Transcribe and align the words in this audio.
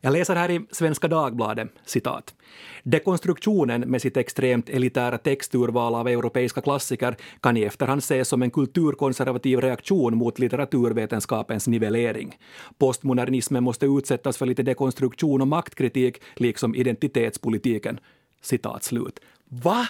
Jag 0.00 0.12
läser 0.12 0.36
här 0.36 0.50
i 0.50 0.60
Svenska 0.70 1.08
Dagbladet, 1.08 1.68
citat. 1.84 2.34
Dekonstruktionen 2.82 3.80
med 3.80 4.02
sitt 4.02 4.16
extremt 4.16 4.68
elitära 4.68 5.18
texturval 5.18 5.94
av 5.94 6.08
europeiska 6.08 6.60
klassiker 6.60 7.16
kan 7.40 7.56
i 7.56 7.62
efterhand 7.62 7.98
ses 7.98 8.28
som 8.28 8.42
en 8.42 8.50
kulturkonservativ 8.50 9.60
reaktion 9.60 10.16
mot 10.16 10.38
litteraturvetenskapens 10.38 11.68
nivellering. 11.68 12.36
Postmodernismen 12.78 13.64
måste 13.64 13.86
utsättas 13.86 14.38
för 14.38 14.46
lite 14.46 14.62
dekonstruktion 14.62 15.40
och 15.40 15.48
maktkritik, 15.48 16.22
liksom 16.34 16.74
identitetspolitiken. 16.74 18.00
Citat 18.40 18.84
slut. 18.84 19.20
Va? 19.48 19.88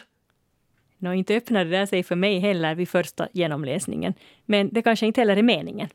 Nå, 0.99 1.15
inte 1.15 1.35
öppnade 1.35 1.71
det 1.71 1.79
där 1.79 1.87
sig 1.87 2.03
för 2.03 2.17
mig 2.17 2.39
heller 2.39 2.75
vid 2.75 2.89
första 2.89 3.29
genomläsningen. 3.33 4.15
Men 4.47 4.69
det 4.73 4.83
kanske 4.83 5.07
inte 5.07 5.21
heller 5.21 5.37
är 5.37 5.43
meningen. 5.43 5.89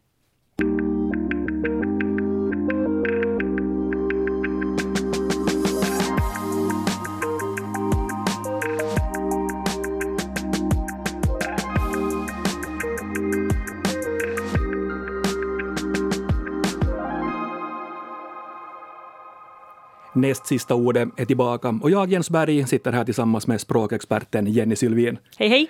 Näst 20.14 20.46
sista 20.46 20.76
ordet 20.76 21.10
är 21.18 21.26
tillbaka 21.26 21.80
och 21.82 21.92
jag, 21.92 22.12
Jens 22.12 22.30
Berg, 22.30 22.68
sitter 22.68 22.92
här 22.92 23.06
tillsammans 23.06 23.48
med 23.48 23.62
språkexperten 23.62 24.48
Jenny 24.48 24.76
Sylvin. 24.76 25.18
Hej, 25.38 25.50
hej! 25.50 25.70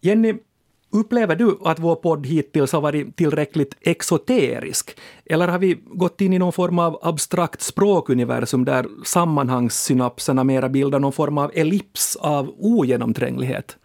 Jenny, 0.00 0.34
upplever 0.90 1.36
du 1.36 1.58
att 1.64 1.78
vår 1.78 1.96
podd 1.96 2.26
hittills 2.26 2.72
har 2.72 2.80
varit 2.80 3.16
tillräckligt 3.16 3.76
exoterisk? 3.80 4.98
Eller 5.24 5.48
har 5.48 5.58
vi 5.58 5.78
gått 5.86 6.20
in 6.20 6.32
i 6.32 6.38
någon 6.38 6.52
form 6.52 6.78
av 6.78 6.98
abstrakt 7.02 7.60
språkuniversum 7.60 8.64
där 8.64 8.86
sammanhangssynapserna 9.04 10.44
mera 10.44 10.68
bildar 10.68 10.98
någon 10.98 11.12
form 11.12 11.38
av 11.38 11.50
ellips 11.54 12.16
av 12.16 12.54
ogenomtränglighet? 12.58 13.76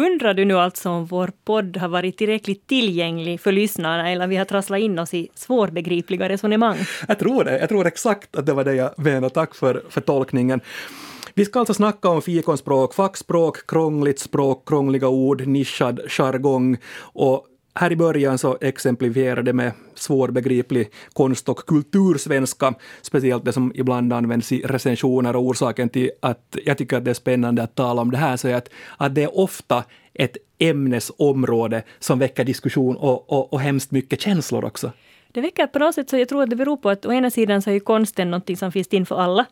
Undrar 0.00 0.34
du 0.34 0.44
nu 0.44 0.58
alltså 0.58 0.88
om 0.88 1.06
vår 1.06 1.30
podd 1.44 1.76
har 1.76 1.88
varit 1.88 2.16
tillräckligt 2.16 2.66
tillgänglig 2.66 3.40
för 3.40 3.52
lyssnarna 3.52 4.10
eller 4.10 4.26
vi 4.26 4.36
har 4.36 4.44
trasslat 4.44 4.80
in 4.80 4.98
oss 4.98 5.14
i 5.14 5.28
svårbegripliga 5.34 6.28
resonemang? 6.28 6.76
Jag 7.08 7.18
tror 7.18 7.44
det. 7.44 7.58
Jag 7.58 7.68
tror 7.68 7.86
exakt 7.86 8.36
att 8.36 8.46
det 8.46 8.52
var 8.52 8.64
det 8.64 8.74
jag 8.74 8.98
menade. 8.98 9.30
Tack 9.30 9.54
för, 9.54 9.82
för 9.88 10.00
tolkningen. 10.00 10.60
Vi 11.34 11.44
ska 11.44 11.58
alltså 11.58 11.74
snacka 11.74 12.08
om 12.08 12.22
fikonspråk, 12.22 12.94
fackspråk, 12.94 13.66
krångligt 13.66 14.18
språk, 14.18 14.68
krångliga 14.68 15.08
ord, 15.08 15.46
nischad 15.46 16.00
jargong 16.08 16.76
och 17.00 17.46
här 17.74 17.92
i 17.92 17.96
början 17.96 18.38
så 18.38 18.58
exemplifierade 18.60 19.42
det 19.42 19.52
med 19.52 19.72
svårbegriplig 19.94 20.90
konst 21.12 21.48
och 21.48 21.58
kultursvenska, 21.58 22.74
speciellt 23.02 23.44
det 23.44 23.52
som 23.52 23.72
ibland 23.74 24.12
används 24.12 24.52
i 24.52 24.62
recensioner 24.62 25.36
och 25.36 25.42
orsaken 25.42 25.88
till 25.88 26.10
att 26.22 26.56
jag 26.64 26.78
tycker 26.78 26.96
att 26.96 27.04
det 27.04 27.10
är 27.10 27.14
spännande 27.14 27.62
att 27.62 27.74
tala 27.74 28.02
om 28.02 28.10
det 28.10 28.16
här 28.16 28.36
så 28.36 28.48
är 28.48 28.54
att, 28.54 28.68
att 28.96 29.14
det 29.14 29.22
är 29.22 29.38
ofta 29.38 29.84
ett 30.14 30.36
ämnesområde 30.58 31.82
som 31.98 32.18
väcker 32.18 32.44
diskussion 32.44 32.96
och, 32.96 33.32
och, 33.32 33.52
och 33.52 33.60
hemskt 33.60 33.90
mycket 33.90 34.20
känslor 34.20 34.64
också. 34.64 34.92
Det 35.32 35.40
väcker 35.40 35.66
på 35.66 35.78
något 35.78 35.94
sätt 35.94 36.10
så 36.10 36.18
jag 36.18 36.28
tror 36.28 36.42
att 36.42 36.50
det 36.50 36.56
beror 36.56 36.76
på 36.76 36.90
att 36.90 37.06
å 37.06 37.12
ena 37.12 37.30
sidan 37.30 37.62
så 37.62 37.70
är 37.70 37.74
ju 37.74 37.80
konsten 37.80 38.30
någonting 38.30 38.56
som 38.56 38.72
finns 38.72 38.88
in 38.88 39.06
för 39.06 39.16
alla. 39.16 39.46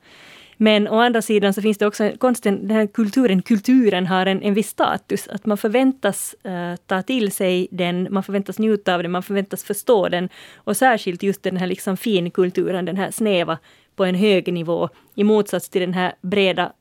Men 0.60 0.88
å 0.88 0.98
andra 0.98 1.22
sidan 1.22 1.54
så 1.54 1.62
finns 1.62 1.78
det 1.78 1.86
också 1.86 2.12
konsten, 2.18 2.68
den 2.68 2.76
här 2.76 2.86
kulturen, 2.86 3.42
kulturen 3.42 4.06
har 4.06 4.26
en, 4.26 4.42
en 4.42 4.54
viss 4.54 4.68
status. 4.68 5.28
Att 5.28 5.46
man 5.46 5.58
förväntas 5.58 6.34
uh, 6.46 6.76
ta 6.86 7.02
till 7.02 7.32
sig 7.32 7.68
den, 7.70 8.08
man 8.10 8.22
förväntas 8.22 8.58
njuta 8.58 8.94
av 8.94 9.02
den, 9.02 9.12
man 9.12 9.22
förväntas 9.22 9.64
förstå 9.64 10.08
den. 10.08 10.28
Och 10.56 10.76
särskilt 10.76 11.22
just 11.22 11.42
den 11.42 11.56
här 11.56 11.66
liksom 11.66 11.96
finkulturen, 11.96 12.84
den 12.84 12.96
här 12.96 13.10
snäva 13.10 13.58
på 13.96 14.04
en 14.04 14.14
hög 14.14 14.52
nivå. 14.52 14.88
I 15.14 15.24
motsats 15.24 15.68
till 15.68 15.80
den 15.80 15.94
här 15.94 16.14
breda 16.20 16.72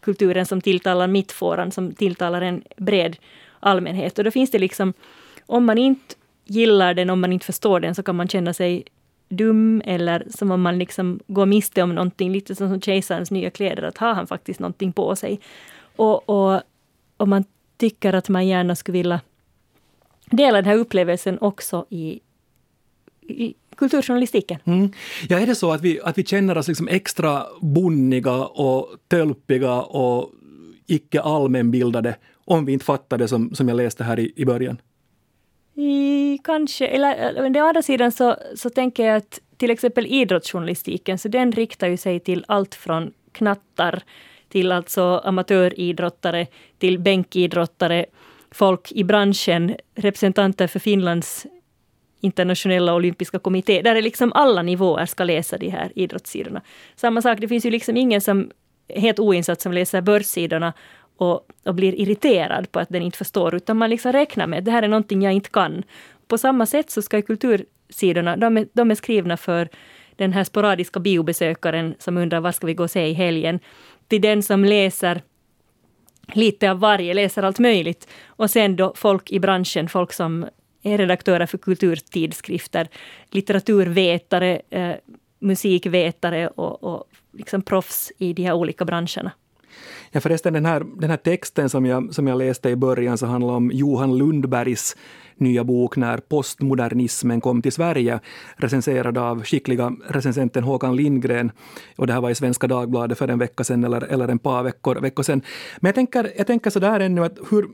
kulturen 0.00 0.46
som 0.46 0.60
tilltalar 0.60 1.06
mittfåran, 1.06 1.70
som 1.70 1.94
tilltalar 1.94 2.42
en 2.42 2.62
bred 2.76 3.16
allmänhet. 3.60 4.18
Och 4.18 4.24
då 4.24 4.30
finns 4.30 4.50
det 4.50 4.58
liksom, 4.58 4.92
om 5.46 5.64
man 5.64 5.78
inte 5.78 6.14
gillar 6.44 6.94
den, 6.94 7.10
om 7.10 7.20
man 7.20 7.32
inte 7.32 7.46
förstår 7.46 7.80
den, 7.80 7.94
så 7.94 8.02
kan 8.02 8.16
man 8.16 8.28
känna 8.28 8.52
sig 8.52 8.84
dum 9.36 9.82
eller 9.84 10.26
som 10.30 10.50
om 10.50 10.62
man 10.62 10.78
liksom 10.78 11.20
går 11.26 11.46
miste 11.46 11.82
om 11.82 11.94
någonting, 11.94 12.32
lite 12.32 12.54
som, 12.54 12.68
som 12.68 12.80
kejsarens 12.80 13.30
nya 13.30 13.50
kläder, 13.50 13.82
att 13.82 13.98
har 13.98 14.14
han 14.14 14.26
faktiskt 14.26 14.60
någonting 14.60 14.92
på 14.92 15.16
sig? 15.16 15.40
Och, 15.96 16.28
och, 16.28 16.60
och 17.16 17.28
man 17.28 17.44
tycker 17.76 18.12
att 18.12 18.28
man 18.28 18.46
gärna 18.46 18.76
skulle 18.76 18.98
vilja 18.98 19.20
dela 20.30 20.56
den 20.56 20.64
här 20.64 20.76
upplevelsen 20.76 21.38
också 21.38 21.86
i, 21.88 22.20
i 23.22 23.54
kulturjournalistiken. 23.76 24.58
Mm. 24.64 24.92
Ja, 25.28 25.38
är 25.38 25.46
det 25.46 25.54
så 25.54 25.72
att 25.72 25.82
vi, 25.82 26.00
att 26.00 26.18
vi 26.18 26.24
känner 26.24 26.58
oss 26.58 26.68
liksom 26.68 26.88
extra 26.88 27.46
bonniga 27.60 28.44
och 28.44 28.88
tölpiga 29.08 29.82
och 29.82 30.30
icke 30.86 31.20
allmänbildade 31.20 32.16
om 32.44 32.64
vi 32.64 32.72
inte 32.72 32.84
fattar 32.84 33.18
det 33.18 33.28
som, 33.28 33.54
som 33.54 33.68
jag 33.68 33.76
läste 33.76 34.04
här 34.04 34.18
i, 34.18 34.32
i 34.36 34.44
början? 34.44 34.78
I, 35.74 36.38
kanske, 36.44 36.86
eller 36.86 37.42
men 37.42 37.56
å 37.56 37.66
andra 37.66 37.82
sidan 37.82 38.12
så, 38.12 38.36
så 38.56 38.70
tänker 38.70 39.06
jag 39.06 39.16
att 39.16 39.40
till 39.56 39.70
exempel 39.70 40.06
idrottsjournalistiken, 40.06 41.18
så 41.18 41.28
den 41.28 41.52
riktar 41.52 41.88
ju 41.88 41.96
sig 41.96 42.20
till 42.20 42.44
allt 42.48 42.74
från 42.74 43.12
knattar 43.32 44.02
till 44.48 44.72
alltså 44.72 45.20
amatöridrottare, 45.24 46.46
till 46.78 46.98
bänkidrottare, 46.98 48.06
folk 48.50 48.92
i 48.92 49.04
branschen, 49.04 49.76
representanter 49.94 50.66
för 50.66 50.78
Finlands 50.78 51.46
internationella 52.20 52.94
olympiska 52.94 53.38
kommitté, 53.38 53.82
där 53.82 53.96
är 53.96 54.02
liksom 54.02 54.32
alla 54.32 54.62
nivåer 54.62 55.06
ska 55.06 55.24
läsa 55.24 55.58
de 55.58 55.68
här 55.68 55.92
idrottssidorna. 55.94 56.62
Samma 56.96 57.22
sak, 57.22 57.38
det 57.40 57.48
finns 57.48 57.66
ju 57.66 57.70
liksom 57.70 57.96
ingen 57.96 58.20
som 58.20 58.50
helt 58.88 59.18
oinsatt 59.18 59.60
som 59.60 59.72
läser 59.72 60.00
börssidorna 60.00 60.72
och, 61.16 61.46
och 61.64 61.74
blir 61.74 62.00
irriterad 62.00 62.72
på 62.72 62.80
att 62.80 62.88
den 62.88 63.02
inte 63.02 63.18
förstår, 63.18 63.54
utan 63.54 63.76
man 63.76 63.90
liksom 63.90 64.12
räknar 64.12 64.46
med 64.46 64.58
att 64.58 64.64
det 64.64 64.70
här 64.70 64.82
är 64.82 64.88
någonting 64.88 65.22
jag 65.22 65.32
inte 65.32 65.50
kan. 65.50 65.82
På 66.28 66.38
samma 66.38 66.66
sätt 66.66 66.90
så 66.90 67.02
ska 67.02 67.22
kultursidorna, 67.22 68.36
de 68.36 68.56
är, 68.56 68.68
de 68.72 68.90
är 68.90 68.94
skrivna 68.94 69.36
för 69.36 69.68
den 70.16 70.32
här 70.32 70.44
sporadiska 70.44 71.00
biobesökaren 71.00 71.94
som 71.98 72.16
undrar 72.16 72.40
vad 72.40 72.54
ska 72.54 72.66
vi 72.66 72.74
gå 72.74 72.82
och 72.82 72.90
se 72.90 73.06
i 73.06 73.12
helgen, 73.12 73.60
till 74.08 74.20
den 74.20 74.42
som 74.42 74.64
läser 74.64 75.22
lite 76.32 76.70
av 76.70 76.80
varje, 76.80 77.14
läser 77.14 77.42
allt 77.42 77.58
möjligt. 77.58 78.08
Och 78.26 78.50
sen 78.50 78.76
då 78.76 78.92
folk 78.96 79.32
i 79.32 79.40
branschen, 79.40 79.88
folk 79.88 80.12
som 80.12 80.46
är 80.82 80.98
redaktörer 80.98 81.46
för 81.46 81.58
kulturtidskrifter, 81.58 82.88
litteraturvetare, 83.30 84.60
eh, 84.70 84.94
musikvetare 85.38 86.48
och, 86.48 86.84
och 86.84 87.04
liksom 87.32 87.62
proffs 87.62 88.12
i 88.18 88.32
de 88.32 88.42
här 88.42 88.52
olika 88.52 88.84
branscherna. 88.84 89.32
Ja 90.14 90.20
förresten, 90.20 90.52
den 90.52 90.66
här, 90.66 90.86
den 90.96 91.10
här 91.10 91.16
texten 91.16 91.70
som 91.70 91.86
jag, 91.86 92.14
som 92.14 92.26
jag 92.26 92.38
läste 92.38 92.70
i 92.70 92.76
början 92.76 93.18
så 93.18 93.26
handlar 93.26 93.54
om 93.54 93.70
Johan 93.74 94.18
Lundbergs 94.18 94.96
nya 95.36 95.64
bok 95.64 95.96
När 95.96 96.18
postmodernismen 96.18 97.40
kom 97.40 97.62
till 97.62 97.72
Sverige, 97.72 98.20
recenserad 98.56 99.18
av 99.18 99.44
skickliga 99.44 99.92
recensenten 100.08 100.64
Håkan 100.64 100.96
Lindgren. 100.96 101.52
Och 101.96 102.06
det 102.06 102.12
här 102.12 102.20
var 102.20 102.30
i 102.30 102.34
Svenska 102.34 102.66
Dagbladet 102.66 103.18
för 103.18 103.28
en 103.28 103.38
vecka 103.38 103.64
sedan 103.64 103.84
eller, 103.84 104.00
eller 104.02 104.28
en 104.28 104.38
par 104.38 104.62
veckor, 104.62 105.00
veckor 105.00 105.22
sedan. 105.22 105.42
Men 105.80 105.88
jag 105.88 105.94
tänker, 105.94 106.32
jag 106.36 106.46
tänker 106.46 106.70
sådär 106.70 107.00
ännu 107.00 107.24
att 107.24 107.38
hur, 107.50 107.68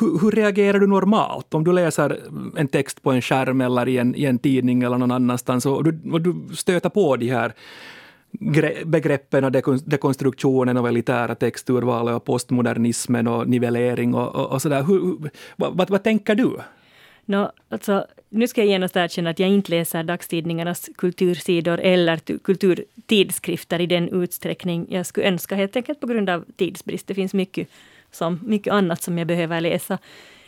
hur, 0.00 0.20
hur, 0.20 0.30
reagerar 0.30 0.78
du 0.78 0.86
normalt? 0.86 1.54
Om 1.54 1.64
du 1.64 1.72
läser 1.72 2.18
en 2.56 2.68
text 2.68 3.02
på 3.02 3.12
en 3.12 3.22
skärm 3.22 3.60
eller 3.60 3.88
i 3.88 3.98
en, 3.98 4.14
i 4.14 4.24
en 4.24 4.38
tidning 4.38 4.82
eller 4.82 4.98
någon 4.98 5.10
annanstans 5.10 5.66
och 5.66 5.84
du, 5.84 6.10
och 6.12 6.20
du 6.20 6.34
stöter 6.56 6.88
på 6.88 7.16
de 7.16 7.28
här 7.28 7.52
begreppen 8.84 9.44
och 9.44 9.52
dekonstruktionen 9.84 10.76
av 10.76 10.86
elitära 10.86 11.34
texturval 11.34 12.08
och 12.08 12.24
postmodernismen 12.24 13.28
och 13.28 13.48
nivellering 13.48 14.14
och, 14.14 14.34
och, 14.34 14.50
och 14.50 14.62
sådär. 14.62 14.84
Vad, 15.56 15.76
vad, 15.76 15.90
vad 15.90 16.02
tänker 16.02 16.34
du? 16.34 16.56
No, 17.24 17.50
alltså, 17.68 18.06
nu 18.28 18.48
ska 18.48 18.60
jag 18.60 18.68
genast 18.68 18.96
erkänna 18.96 19.30
att 19.30 19.38
jag 19.38 19.48
inte 19.48 19.70
läser 19.70 20.02
dagstidningarnas 20.02 20.90
kultursidor 20.96 21.80
eller 21.80 22.38
kulturtidskrifter 22.38 23.80
i 23.80 23.86
den 23.86 24.08
utsträckning 24.08 24.86
jag 24.88 25.06
skulle 25.06 25.26
önska, 25.26 25.54
helt 25.54 25.76
enkelt 25.76 26.00
på 26.00 26.06
grund 26.06 26.30
av 26.30 26.44
tidsbrist. 26.56 27.06
Det 27.06 27.14
finns 27.14 27.34
mycket, 27.34 27.68
som, 28.10 28.40
mycket 28.42 28.72
annat 28.72 29.02
som 29.02 29.18
jag 29.18 29.26
behöver 29.26 29.60
läsa. 29.60 29.98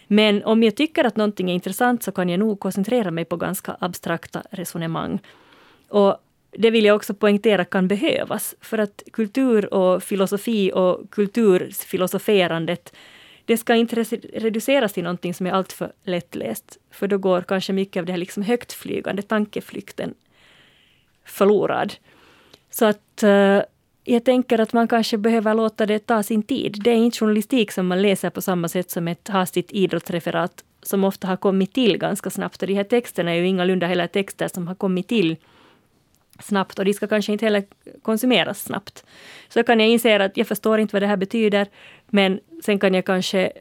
Men 0.06 0.44
om 0.44 0.62
jag 0.62 0.76
tycker 0.76 1.05
att 1.05 1.17
någonting 1.17 1.50
är 1.50 1.55
intressant 1.55 2.03
så 2.03 2.12
kan 2.12 2.29
jag 2.29 2.41
nog 2.41 2.61
koncentrera 2.61 3.11
mig 3.11 3.25
på 3.25 3.37
ganska 3.37 3.76
abstrakta 3.81 4.43
resonemang. 4.50 5.19
Och 5.88 6.17
det 6.59 6.71
vill 6.71 6.85
jag 6.85 6.97
också 6.97 7.15
poängtera 7.15 7.65
kan 7.65 7.89
behövas. 7.89 8.55
För 8.61 8.79
att 8.79 9.03
kultur 9.12 9.75
och 9.75 10.03
filosofi 10.03 10.73
och 10.75 11.11
kulturfilosoferandet 11.11 12.93
det 13.45 13.56
ska 13.56 13.75
inte 13.75 13.97
reduceras 14.33 14.93
till 14.93 15.05
någonting 15.05 15.35
som 15.35 15.47
är 15.47 15.51
alltför 15.51 15.93
lättläst. 16.05 16.79
För 16.91 17.09
då 17.09 17.19
går 17.19 17.41
kanske 17.41 17.73
mycket 17.73 18.01
av 18.01 18.06
det 18.06 18.12
här 18.12 18.19
liksom 18.19 18.43
högtflygande 18.43 19.23
tankeflykten 19.23 20.15
förlorad. 21.25 21.95
Så 22.71 22.85
att 22.85 23.23
uh, 23.23 23.61
jag 24.05 24.25
tänker 24.25 24.59
att 24.59 24.73
man 24.73 24.89
kanske 24.89 25.19
behöver 25.19 25.55
låta 25.55 25.87
det 25.87 25.99
ta 25.99 26.23
sin 26.23 26.43
tid. 26.43 26.77
Det 26.85 26.91
är 26.91 26.95
inte 26.95 27.19
journalistik 27.19 27.73
som 27.73 27.87
man 27.87 28.03
läser 28.03 28.31
på 28.31 28.43
samma 28.43 28.69
sätt 28.69 28.91
som 28.91 29.09
ett 29.09 29.29
hastigt 29.29 29.73
idrottsreferat 29.73 30.65
som 30.83 31.05
ofta 31.05 31.27
har 31.27 31.37
kommit 31.37 31.73
till 31.73 31.99
ganska 31.99 32.31
snabbt. 32.31 32.62
Och 32.62 32.69
de 32.69 32.75
här 32.75 32.85
texterna 32.85 33.31
är 33.31 33.35
ju 33.35 33.47
ingalunda 33.47 33.87
heller 33.87 34.07
texter 34.07 34.49
som 34.49 34.69
har 34.69 34.75
kommit 34.75 35.09
till 35.09 35.37
snabbt 36.43 36.79
och 36.79 36.85
de 36.85 36.95
ska 36.95 37.07
kanske 37.07 37.33
inte 37.33 37.47
heller 37.47 37.65
konsumeras 38.03 38.63
snabbt. 38.63 39.05
Så 39.49 39.63
kan 39.63 39.81
jag 39.81 39.89
inse 39.89 40.25
att 40.25 40.37
jag 40.37 40.47
förstår 40.47 40.81
inte 40.81 40.95
vad 40.95 41.03
det 41.03 41.07
här 41.07 41.17
betyder, 41.17 41.67
men 42.07 42.41
sen 42.65 42.79
kan 42.79 42.95
jag 42.95 43.05
kanske 43.05 43.53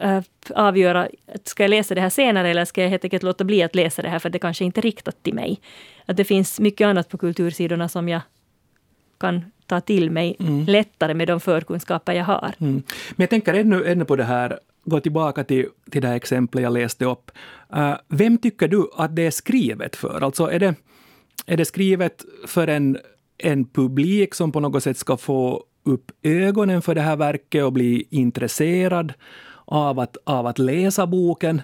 äh, 0.00 0.20
avgöra, 0.54 1.08
ska 1.44 1.62
jag 1.62 1.70
läsa 1.70 1.94
det 1.94 2.00
här 2.00 2.10
senare 2.10 2.48
eller 2.48 2.64
ska 2.64 2.82
jag 2.82 2.88
helt 2.88 3.04
enkelt 3.04 3.22
låta 3.22 3.44
bli 3.44 3.62
att 3.62 3.74
läsa 3.74 4.02
det 4.02 4.08
här 4.08 4.18
för 4.18 4.30
det 4.30 4.38
kanske 4.38 4.64
inte 4.64 4.80
är 4.80 4.82
riktat 4.82 5.22
till 5.22 5.34
mig. 5.34 5.60
Att 6.06 6.16
det 6.16 6.24
finns 6.24 6.60
mycket 6.60 6.86
annat 6.86 7.08
på 7.08 7.18
kultursidorna 7.18 7.88
som 7.88 8.08
jag 8.08 8.20
kan 9.18 9.44
ta 9.66 9.80
till 9.80 10.10
mig 10.10 10.36
mm. 10.40 10.64
lättare 10.66 11.14
med 11.14 11.28
de 11.28 11.40
förkunskaper 11.40 12.12
jag 12.12 12.24
har. 12.24 12.54
Mm. 12.58 12.82
Men 13.10 13.22
jag 13.22 13.30
tänker 13.30 13.54
ännu, 13.54 13.84
ännu 13.86 14.04
på 14.04 14.16
det 14.16 14.24
här, 14.24 14.58
gå 14.84 15.00
tillbaka 15.00 15.44
till, 15.44 15.66
till 15.90 16.02
det 16.02 16.08
här 16.08 16.16
exemplet 16.16 16.62
jag 16.62 16.72
läste 16.72 17.04
upp. 17.04 17.30
Uh, 17.76 17.94
vem 18.08 18.38
tycker 18.38 18.68
du 18.68 18.90
att 18.96 19.16
det 19.16 19.26
är 19.26 19.30
skrivet 19.30 19.96
för? 19.96 20.20
Alltså 20.24 20.46
är 20.46 20.58
det, 20.58 20.74
är 21.46 21.56
det 21.56 21.64
skrivet 21.64 22.24
för 22.46 22.68
en, 22.68 22.98
en 23.38 23.64
publik 23.64 24.34
som 24.34 24.52
på 24.52 24.60
något 24.60 24.82
sätt 24.82 24.96
ska 24.96 25.16
få 25.16 25.64
upp 25.84 26.12
ögonen 26.22 26.82
för 26.82 26.94
det 26.94 27.00
här 27.00 27.16
verket 27.16 27.64
och 27.64 27.72
bli 27.72 28.06
intresserad 28.10 29.12
av 29.64 29.98
att, 29.98 30.16
av 30.24 30.46
att 30.46 30.58
läsa 30.58 31.06
boken? 31.06 31.62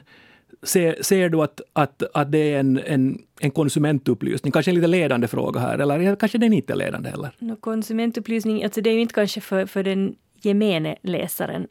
Ser, 0.63 1.03
ser 1.03 1.29
du 1.29 1.43
att, 1.43 1.61
att, 1.73 2.03
att 2.15 2.33
det 2.33 2.55
är 2.55 2.61
en, 2.61 2.79
en, 2.79 3.23
en 3.41 3.51
konsumentupplysning? 3.51 4.53
Kanske 4.53 4.71
en 4.71 4.75
lite 4.75 4.87
ledande 4.87 5.29
fråga 5.29 5.61
här, 5.61 5.79
eller 5.79 6.17
kanske 6.17 6.39
den 6.39 6.53
inte 6.53 6.73
är 6.73 6.77
ledande 6.77 7.11
heller? 7.11 7.31
No, 7.39 7.57
konsumentupplysning, 7.57 8.65
alltså 8.65 8.81
det 8.81 8.91
är 8.91 8.95
ju 8.95 9.01
inte 9.01 9.15
kanske 9.15 9.41
för, 9.41 9.67
för 9.67 9.83
den 9.83 10.15
gemene 10.43 10.97
läsaren. 11.03 11.67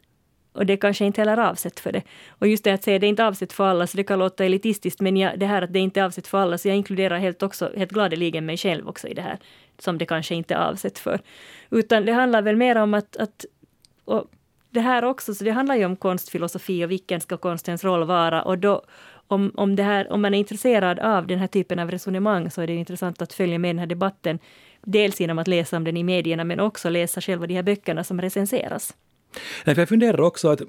Och 0.56 0.66
det 0.66 0.72
är 0.72 0.76
kanske 0.76 1.04
inte 1.04 1.20
heller 1.20 1.38
avsett 1.38 1.80
för 1.80 1.92
det. 1.92 2.02
Och 2.28 2.48
just 2.48 2.64
det 2.64 2.72
att 2.72 2.84
säga 2.84 2.98
det 2.98 3.06
är 3.06 3.08
inte 3.08 3.26
avsett 3.26 3.52
för 3.52 3.66
alla, 3.66 3.86
så 3.86 3.96
det 3.96 4.04
kan 4.04 4.18
låta 4.18 4.44
elitistiskt, 4.44 5.00
men 5.00 5.16
jag, 5.16 5.38
det 5.38 5.46
här 5.46 5.62
att 5.62 5.72
det 5.72 5.78
inte 5.78 6.00
är 6.00 6.04
avsett 6.04 6.26
för 6.26 6.38
alla, 6.38 6.58
så 6.58 6.68
jag 6.68 6.76
inkluderar 6.76 7.18
helt, 7.18 7.42
också, 7.42 7.72
helt 7.76 7.92
gladeligen 7.92 8.46
mig 8.46 8.56
själv 8.56 8.88
också 8.88 9.08
i 9.08 9.14
det 9.14 9.22
här, 9.22 9.38
som 9.78 9.98
det 9.98 10.06
kanske 10.06 10.34
inte 10.34 10.54
är 10.54 10.58
avsett 10.58 10.98
för. 10.98 11.20
Utan 11.70 12.06
det 12.06 12.12
handlar 12.12 12.42
väl 12.42 12.56
mer 12.56 12.76
om 12.76 12.94
att, 12.94 13.16
att 13.16 13.44
och 14.04 14.30
det 14.70 14.80
här 14.80 15.04
också, 15.04 15.34
så 15.34 15.44
det 15.44 15.50
handlar 15.50 15.76
ju 15.76 15.84
om 15.84 15.96
konstfilosofi 15.96 16.84
och 16.84 16.90
vilken 16.90 17.20
ska 17.20 17.36
konstens 17.36 17.84
roll 17.84 18.04
vara. 18.04 18.42
Och 18.42 18.58
då, 18.58 18.82
om, 19.28 19.52
om, 19.54 19.76
det 19.76 19.82
här, 19.82 20.12
om 20.12 20.22
man 20.22 20.34
är 20.34 20.38
intresserad 20.38 20.98
av 20.98 21.26
den 21.26 21.38
här 21.38 21.46
typen 21.46 21.78
av 21.78 21.90
resonemang 21.90 22.50
så 22.50 22.62
är 22.62 22.66
det 22.66 22.74
intressant 22.74 23.22
att 23.22 23.32
följa 23.32 23.58
med 23.58 23.68
den 23.68 23.78
här 23.78 23.86
debatten. 23.86 24.38
Dels 24.82 25.20
genom 25.20 25.38
att 25.38 25.48
läsa 25.48 25.76
om 25.76 25.84
den 25.84 25.96
i 25.96 26.02
medierna 26.02 26.44
men 26.44 26.60
också 26.60 26.90
läsa 26.90 27.20
själva 27.20 27.46
de 27.46 27.54
här 27.54 27.62
böckerna 27.62 28.04
som 28.04 28.20
recenseras. 28.20 28.94
Nej, 29.64 29.74
för 29.74 29.82
jag 29.82 29.88
funderar 29.88 30.20
också 30.20 30.48
att, 30.48 30.60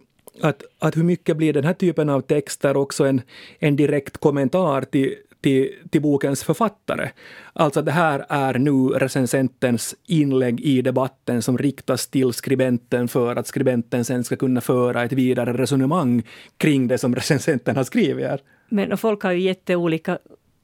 att, 0.42 0.64
att 0.80 0.98
hur 0.98 1.04
mycket 1.04 1.38
blir 1.38 1.54
den 1.54 1.64
här 1.64 1.74
typen 1.74 2.10
av 2.10 2.22
texter 2.22 2.78
också 2.78 3.06
en, 3.06 3.22
en 3.60 3.75
direkt 3.75 4.18
kommentar 4.18 4.81
till, 4.81 5.16
till, 5.42 5.74
till 5.90 6.02
bokens 6.02 6.44
författare. 6.44 7.10
Alltså 7.54 7.81
det 7.81 7.92
här 7.92 8.25
är 8.30 8.54
nu 8.54 8.88
recensentens 8.88 9.96
inlägg 10.08 10.62
i 10.62 10.81
debatten 10.81 11.42
som 11.42 11.58
riktas 11.58 12.08
till 12.08 12.34
skribenten 12.34 13.08
för 13.08 13.36
att 13.36 13.48
skribenten 13.48 14.06
sen 14.06 14.24
ska 14.24 14.36
kunna 14.36 14.62
föra 14.62 15.04
ett 15.04 15.14
vidare 15.14 15.54
resonemang 15.54 16.24
kring 16.58 16.88
det 16.88 16.98
som 16.98 17.16
recensenten 17.16 17.75
har 17.75 17.84
skrivit. 17.84 18.25
Här. 18.25 18.40
Men 18.69 18.98
folk 18.98 19.24
har 19.24 19.31
ju 19.31 19.40
jätteolika 19.40 20.18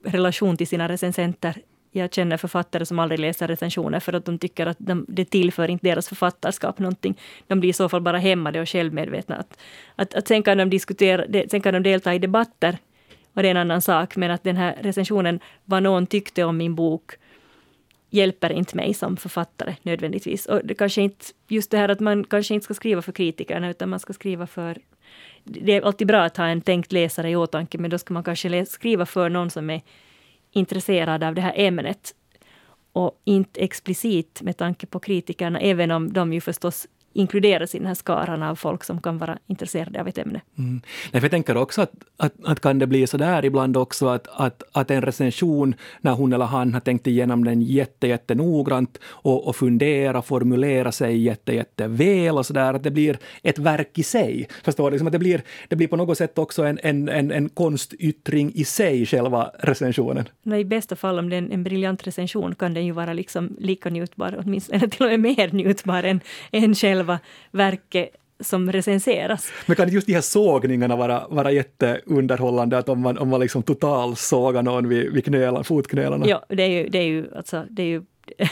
relation 0.06 0.58
till 0.58 0.68
sina 0.68 0.90
recensenter 0.90 1.58
jag 1.96 2.14
känner 2.14 2.38
författare 2.38 2.86
som 2.86 3.00
aldrig 3.00 3.20
läser 3.20 3.48
recensioner 3.48 4.00
för 4.00 4.14
att 4.14 4.26
de 4.26 4.38
tycker 4.38 4.66
att 4.66 4.78
de, 4.80 5.06
det 5.08 5.26
tillför 5.26 5.70
inte 5.70 5.88
deras 5.88 6.10
författarskap 6.10 6.80
någonting. 6.80 7.20
De 7.48 7.60
blir 7.60 7.70
i 7.70 7.74
så 7.74 7.90
fall 7.90 8.02
bara 8.02 8.18
hämmade 8.18 8.62
och 8.62 8.70
självmedvetna. 8.70 9.36
Att, 9.36 9.58
att, 9.96 10.14
att 10.14 10.28
sen, 10.28 10.44
kan 10.44 10.58
de 10.58 10.70
diskutera, 10.70 11.48
sen 11.50 11.62
kan 11.62 11.74
de 11.74 11.84
delta 11.84 12.14
i 12.14 12.20
debatter 12.20 12.78
och 13.34 13.42
det 13.42 13.48
är 13.48 13.52
en 13.52 13.58
annan 13.58 13.82
sak. 13.82 14.16
Men 14.16 14.32
att 14.32 14.44
den 14.44 14.58
här 14.58 14.78
recensionen, 14.82 15.40
vad 15.66 15.84
någon 15.84 16.08
tyckte 16.08 16.44
om 16.44 16.58
min 16.58 16.76
bok, 16.76 17.12
hjälper 18.10 18.52
inte 18.52 18.76
mig 18.76 18.94
som 18.94 19.18
författare 19.18 19.76
nödvändigtvis. 19.82 20.46
Och 20.46 20.62
det 20.64 20.76
kanske 20.76 21.02
inte, 21.02 21.26
just 21.48 21.72
det 21.72 21.78
här 21.78 21.90
att 21.90 22.00
man 22.00 22.24
kanske 22.24 22.54
inte 22.54 22.64
ska 22.64 22.74
skriva 22.74 23.02
för 23.02 23.12
kritikerna, 23.12 23.70
utan 23.70 23.90
man 23.90 24.00
ska 24.00 24.14
skriva 24.14 24.48
för... 24.48 24.78
Det 25.44 25.74
är 25.74 25.82
alltid 25.82 26.08
bra 26.08 26.24
att 26.24 26.38
ha 26.38 26.48
en 26.48 26.62
tänkt 26.62 26.92
läsare 26.92 27.30
i 27.30 27.36
åtanke, 27.36 27.78
men 27.78 27.90
då 27.90 27.98
ska 27.98 28.14
man 28.14 28.24
kanske 28.24 28.66
skriva 28.66 29.06
för 29.06 29.30
någon 29.30 29.50
som 29.50 29.70
är 29.70 29.82
intresserad 30.54 31.24
av 31.24 31.36
det 31.36 31.42
här 31.42 31.54
ämnet. 31.56 32.16
Och 32.94 33.22
inte 33.24 33.60
explicit 33.60 34.42
med 34.42 34.58
tanke 34.58 34.86
på 34.86 35.00
kritikerna, 35.00 35.60
även 35.60 35.92
om 35.92 36.14
de 36.14 36.34
ju 36.34 36.42
förstås 36.42 36.88
inkluderas 37.14 37.76
i 37.76 37.78
den 37.78 37.88
här 37.88 37.94
skaran 37.94 38.44
av 38.44 38.56
folk 38.56 38.84
som 38.84 39.02
kan 39.02 39.18
vara 39.18 39.38
intresserade 39.48 40.02
av 40.02 40.08
ett 40.08 40.18
ämne. 40.18 40.42
Mm. 40.58 40.82
Jag 41.12 41.32
tänker 41.32 41.58
också 41.58 41.82
att, 41.82 41.92
att, 42.18 42.34
att 42.44 42.60
kan 42.60 42.80
det 42.80 42.88
bli 42.88 43.08
så 43.08 43.18
där 43.18 43.46
ibland 43.46 43.78
också 43.78 44.08
att, 44.08 44.28
att, 44.32 44.64
att 44.72 44.92
en 44.92 45.02
recension, 45.02 45.76
när 46.02 46.12
hon 46.12 46.34
eller 46.34 46.46
han 46.46 46.74
har 46.74 46.80
tänkt 46.80 47.08
igenom 47.08 47.44
den 47.44 47.62
jätte, 47.62 48.08
jätte 48.08 48.36
noggrant 48.36 49.00
och, 49.06 49.48
och 49.48 49.56
fundera, 49.56 50.22
formulera 50.22 50.92
sig 50.92 51.18
jätte, 51.18 51.54
jätte 51.54 51.88
väl 51.88 52.38
och 52.38 52.46
så 52.46 52.54
där, 52.54 52.74
att 52.74 52.84
det 52.84 52.92
blir 52.92 53.18
ett 53.44 53.60
verk 53.60 54.00
i 54.00 54.04
sig. 54.04 54.48
Förstår 54.64 54.92
du? 54.92 54.92
Liksom 54.92 55.08
att 55.08 55.14
det, 55.14 55.20
blir, 55.20 55.42
det 55.68 55.76
blir 55.76 55.88
på 55.88 55.96
något 55.96 56.18
sätt 56.18 56.38
också 56.38 56.64
en, 56.64 56.80
en, 56.84 57.10
en, 57.10 57.32
en 57.32 57.50
konstyttring 57.50 58.52
i 58.56 58.66
sig, 58.66 59.06
själva 59.06 59.52
recensionen. 59.60 60.30
No, 60.44 60.56
I 60.56 60.66
bästa 60.66 60.96
fall, 60.96 61.20
om 61.20 61.30
det 61.30 61.36
är 61.36 61.38
en, 61.38 61.52
en 61.52 61.64
briljant 61.64 62.08
recension, 62.08 62.56
kan 62.56 62.74
den 62.74 62.86
ju 62.86 62.92
vara 62.92 63.14
liksom 63.14 63.56
lika 63.60 63.90
njutbar, 63.90 64.36
åtminstone 64.40 64.90
till 64.90 65.06
och 65.06 65.10
med 65.10 65.20
mer 65.20 65.52
njutbar 65.52 66.04
än, 66.04 66.20
än 66.52 66.76
själva 66.76 67.03
själva 67.04 67.20
verket 67.52 68.10
som 68.40 68.72
recenseras. 68.72 69.52
Men 69.66 69.76
kan 69.76 69.90
just 69.90 70.08
de 70.08 70.14
här 70.14 70.22
sågningarna 70.22 70.96
vara, 70.96 71.28
vara 71.30 71.52
jätteunderhållande, 71.52 72.78
att 72.78 72.90
om 72.90 73.02
man, 73.02 73.18
om 73.18 73.30
man 73.30 73.40
liksom 73.40 73.64
total 73.64 74.16
sågar 74.16 74.64
någon 74.64 74.90
vid, 74.90 75.14
vid 75.14 75.26
knölan, 75.26 75.64
fotknölarna? 75.64 76.28
Ja, 76.28 76.46
det 76.50 76.64
är 76.64 76.70
ju, 76.70 76.90
det 76.90 76.98
är 76.98 77.08
ju, 77.08 77.36
alltså, 77.36 77.66
det 77.70 77.84
är 77.84 77.88
ju 77.88 78.02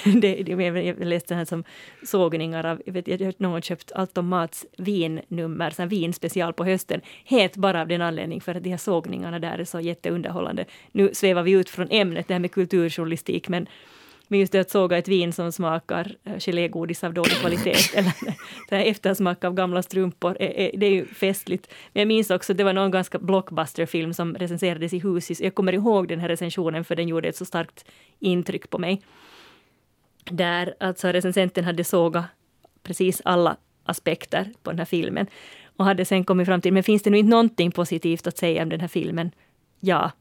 det, 0.21 0.44
det, 0.44 0.51
jag 0.51 1.00
läste 1.00 1.36
här 1.36 1.45
som 1.45 1.63
sågningar 2.03 2.65
av, 2.65 2.81
jag 2.86 2.94
vet 2.94 3.07
jag 3.07 3.19
har 3.19 3.33
någon 3.38 3.62
köpt 3.62 3.92
Allt 3.92 4.15
Mats 4.15 4.65
vinnummer, 4.77 5.69
så 5.69 5.86
vinspecial 5.86 6.53
på 6.53 6.65
hösten, 6.65 7.01
helt 7.25 7.56
bara 7.56 7.81
av 7.81 7.88
den 7.88 8.01
anledningen 8.01 8.42
för 8.42 8.56
att 8.56 8.63
de 8.63 8.69
här 8.69 8.77
sågningarna 8.77 9.39
där 9.39 9.59
är 9.59 9.65
så 9.65 9.80
jätteunderhållande. 9.80 10.65
Nu 10.92 11.09
svävar 11.13 11.44
vi 11.44 11.51
ut 11.51 11.69
från 11.69 11.88
ämnet, 11.92 12.27
det 12.27 12.33
här 12.33 12.39
med 12.39 12.51
kulturjournalistik, 12.51 13.50
men 13.50 13.68
men 14.31 14.39
just 14.39 14.51
det 14.51 14.59
att 14.59 14.69
såga 14.69 14.97
ett 14.97 15.07
vin 15.07 15.33
som 15.33 15.51
smakar 15.51 16.15
eh, 16.23 16.39
gelégodis 16.39 17.03
av 17.03 17.13
dålig 17.13 17.31
kvalitet 17.31 17.75
eller 17.95 18.85
eftersmak 18.85 19.43
av 19.43 19.53
gamla 19.53 19.83
strumpor, 19.83 20.37
det 20.73 20.85
är 20.85 20.91
ju 20.91 21.05
festligt. 21.05 21.73
Men 21.93 22.01
jag 22.01 22.07
minns 22.07 22.29
också, 22.29 22.53
det 22.53 22.63
var 22.63 22.73
någon 22.73 22.91
ganska 22.91 23.19
blockbuster-film 23.19 24.13
som 24.13 24.35
recenserades 24.35 24.93
i 24.93 24.99
Husis. 24.99 25.41
Jag 25.41 25.55
kommer 25.55 25.73
ihåg 25.73 26.07
den 26.07 26.19
här 26.19 26.27
recensionen 26.27 26.83
för 26.83 26.95
den 26.95 27.07
gjorde 27.07 27.29
ett 27.29 27.35
så 27.35 27.45
starkt 27.45 27.85
intryck 28.19 28.69
på 28.69 28.77
mig. 28.77 29.01
Där 30.25 30.75
alltså 30.79 31.07
recensenten 31.07 31.65
hade 31.65 31.83
sågat 31.83 32.25
precis 32.83 33.21
alla 33.25 33.57
aspekter 33.83 34.53
på 34.63 34.71
den 34.71 34.79
här 34.79 34.85
filmen 34.85 35.27
och 35.77 35.85
hade 35.85 36.05
sen 36.05 36.23
kommit 36.23 36.47
fram 36.47 36.61
till, 36.61 36.73
men 36.73 36.83
finns 36.83 37.03
det 37.03 37.09
nu 37.09 37.17
inte 37.17 37.29
någonting 37.29 37.71
positivt 37.71 38.27
att 38.27 38.38
säga 38.38 38.63
om 38.63 38.69
den 38.69 38.81
här 38.81 38.88
filmen? 38.88 39.31
Ja, 39.79 40.11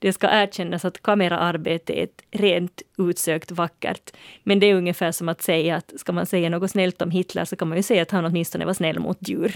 det 0.00 0.12
ska 0.12 0.28
erkännas 0.30 0.84
att 0.84 1.02
kameraarbete 1.02 2.00
är 2.00 2.04
ett 2.04 2.22
rent 2.30 2.82
utsökt 2.98 3.50
vackert. 3.50 4.10
Men 4.42 4.60
det 4.60 4.66
är 4.66 4.74
ungefär 4.74 5.12
som 5.12 5.28
att 5.28 5.42
säga 5.42 5.76
att 5.76 5.92
ska 5.96 6.12
man 6.12 6.26
säga 6.26 6.48
något 6.48 6.70
snällt 6.70 7.02
om 7.02 7.10
Hitler 7.10 7.44
så 7.44 7.56
kan 7.56 7.68
man 7.68 7.76
ju 7.76 7.82
säga 7.82 8.02
att 8.02 8.10
han 8.10 8.24
åtminstone 8.24 8.64
var 8.64 8.74
snäll 8.74 8.98
mot 8.98 9.28
djur. 9.28 9.54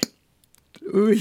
Oj! 0.93 1.21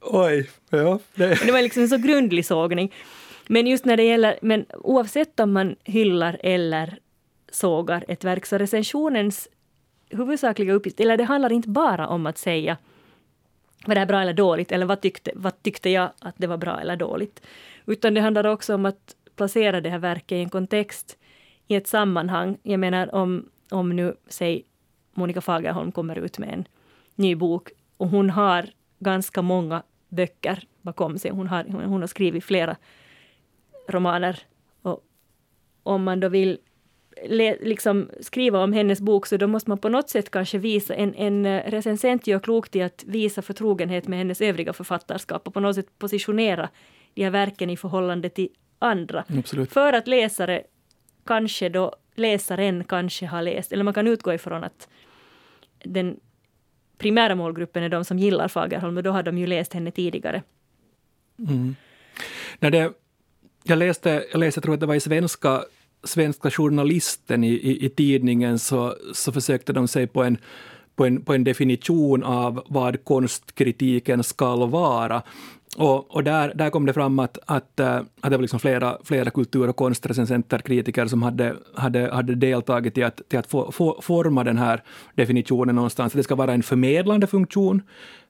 Oj, 0.00 0.50
ja. 0.70 0.98
Det. 1.14 1.46
det 1.46 1.52
var 1.52 1.62
liksom 1.62 1.82
en 1.82 1.88
så 1.88 1.96
grundlig 1.98 2.46
sågning. 2.46 2.94
Men 3.46 3.66
just 3.66 3.84
när 3.84 3.96
det 3.96 4.02
gäller, 4.02 4.38
men 4.42 4.66
oavsett 4.72 5.40
om 5.40 5.52
man 5.52 5.76
hyllar 5.84 6.40
eller 6.42 6.98
sågar 7.52 8.04
ett 8.08 8.24
verk, 8.24 8.46
så 8.46 8.58
recensionens 8.58 9.48
huvudsakliga 10.10 10.72
uppgift, 10.72 11.00
eller 11.00 11.16
det 11.16 11.24
handlar 11.24 11.52
inte 11.52 11.68
bara 11.68 12.08
om 12.08 12.26
att 12.26 12.38
säga 12.38 12.76
var 13.86 13.94
det 13.94 14.00
här 14.00 14.06
bra 14.06 14.20
eller 14.22 14.32
dåligt? 14.32 14.72
Eller 14.72 14.86
vad 14.86 15.00
tyckte, 15.00 15.30
vad 15.34 15.62
tyckte 15.62 15.90
jag 15.90 16.10
att 16.20 16.34
det 16.38 16.46
var 16.46 16.56
bra 16.56 16.80
eller 16.80 16.96
dåligt? 16.96 17.42
Utan 17.86 18.14
det 18.14 18.20
handlar 18.20 18.44
också 18.44 18.74
om 18.74 18.86
att 18.86 19.16
placera 19.36 19.80
det 19.80 19.90
här 19.90 19.98
verket 19.98 20.32
i 20.32 20.40
en 20.40 20.50
kontext, 20.50 21.18
i 21.66 21.74
ett 21.74 21.86
sammanhang. 21.86 22.58
Jag 22.62 22.80
menar 22.80 23.14
om, 23.14 23.48
om 23.70 23.96
nu, 23.96 24.14
säg 24.28 24.64
Monica 25.14 25.40
Fagerholm 25.40 25.92
kommer 25.92 26.18
ut 26.18 26.38
med 26.38 26.52
en 26.52 26.64
ny 27.14 27.34
bok 27.34 27.70
och 27.96 28.08
hon 28.08 28.30
har 28.30 28.66
ganska 28.98 29.42
många 29.42 29.82
böcker 30.08 30.64
bakom 30.82 31.18
sig. 31.18 31.30
Hon 31.30 31.48
har, 31.48 31.64
hon 31.64 32.00
har 32.00 32.06
skrivit 32.06 32.44
flera 32.44 32.76
romaner. 33.88 34.38
Och 34.82 35.04
om 35.82 36.04
man 36.04 36.20
då 36.20 36.28
vill 36.28 36.58
liksom 37.60 38.10
skriva 38.20 38.58
om 38.58 38.72
hennes 38.72 39.00
bok 39.00 39.26
så 39.26 39.36
då 39.36 39.46
måste 39.46 39.70
man 39.70 39.78
på 39.78 39.88
något 39.88 40.10
sätt 40.10 40.30
kanske 40.30 40.58
visa, 40.58 40.94
en, 40.94 41.14
en 41.14 41.46
eh, 41.46 41.70
recensent 41.70 42.26
gör 42.26 42.38
klokt 42.38 42.76
i 42.76 42.82
att 42.82 43.04
visa 43.06 43.42
förtrogenhet 43.42 44.08
med 44.08 44.18
hennes 44.18 44.40
övriga 44.40 44.72
författarskap 44.72 45.46
och 45.46 45.54
på 45.54 45.60
något 45.60 45.74
sätt 45.74 45.98
positionera 45.98 46.68
de 47.14 47.24
här 47.24 47.30
verken 47.30 47.70
i 47.70 47.76
förhållande 47.76 48.28
till 48.28 48.48
andra. 48.78 49.24
Absolut. 49.38 49.72
För 49.72 49.92
att 49.92 50.08
läsare 50.08 50.62
kanske 51.26 51.68
då, 51.68 51.96
läsaren 52.14 52.84
kanske 52.84 53.26
har 53.26 53.42
läst, 53.42 53.72
eller 53.72 53.84
man 53.84 53.94
kan 53.94 54.06
utgå 54.06 54.32
ifrån 54.32 54.64
att 54.64 54.88
den 55.84 56.20
primära 56.98 57.34
målgruppen 57.34 57.82
är 57.82 57.88
de 57.88 58.04
som 58.04 58.18
gillar 58.18 58.48
Fagerholm 58.48 58.96
och 58.96 59.02
då 59.02 59.10
har 59.10 59.22
de 59.22 59.38
ju 59.38 59.46
läst 59.46 59.72
henne 59.72 59.90
tidigare. 59.90 60.42
Mm. 61.38 61.76
När 62.58 62.70
det 62.70 62.92
jag 63.68 63.78
läste, 63.78 64.24
jag 64.32 64.38
läste, 64.38 64.60
tror 64.60 64.74
att 64.74 64.80
det 64.80 64.86
var 64.86 64.94
i 64.94 65.00
svenska, 65.00 65.64
svenska 66.04 66.50
journalisten 66.50 67.44
i, 67.44 67.52
i, 67.52 67.86
i 67.86 67.88
tidningen, 67.88 68.58
så, 68.58 68.94
så 69.14 69.32
försökte 69.32 69.72
de 69.72 69.88
sig 69.88 70.06
på 70.06 70.22
en 70.22 70.38
på 70.98 71.06
en, 71.06 71.22
på 71.22 71.34
en 71.34 71.44
definition 71.44 72.22
av 72.22 72.62
vad 72.68 73.04
konstkritiken 73.04 74.24
ska 74.24 74.66
vara. 74.66 75.22
Och, 75.76 76.14
och 76.14 76.24
där, 76.24 76.52
där 76.54 76.70
kom 76.70 76.86
det 76.86 76.92
fram 76.92 77.18
att, 77.18 77.38
att, 77.46 77.80
eh, 77.80 77.96
att 77.96 78.30
det 78.30 78.36
var 78.36 78.42
liksom 78.42 78.60
flera, 78.60 78.98
flera 79.04 79.30
kultur 79.30 79.68
och 79.68 79.76
konstrecensenter, 79.76 80.58
kritiker 80.58 81.06
som 81.06 81.22
hade, 81.22 81.56
hade, 81.74 82.14
hade 82.14 82.34
deltagit 82.34 82.98
i 82.98 83.02
att, 83.02 83.20
till 83.28 83.38
att 83.38 83.46
få, 83.46 83.72
få, 83.72 84.00
forma 84.02 84.44
den 84.44 84.58
här 84.58 84.82
definitionen 85.14 85.74
någonstans. 85.74 86.12
Det 86.12 86.22
ska 86.22 86.34
vara 86.34 86.52
en 86.52 86.62
förmedlande 86.62 87.26
funktion 87.26 87.82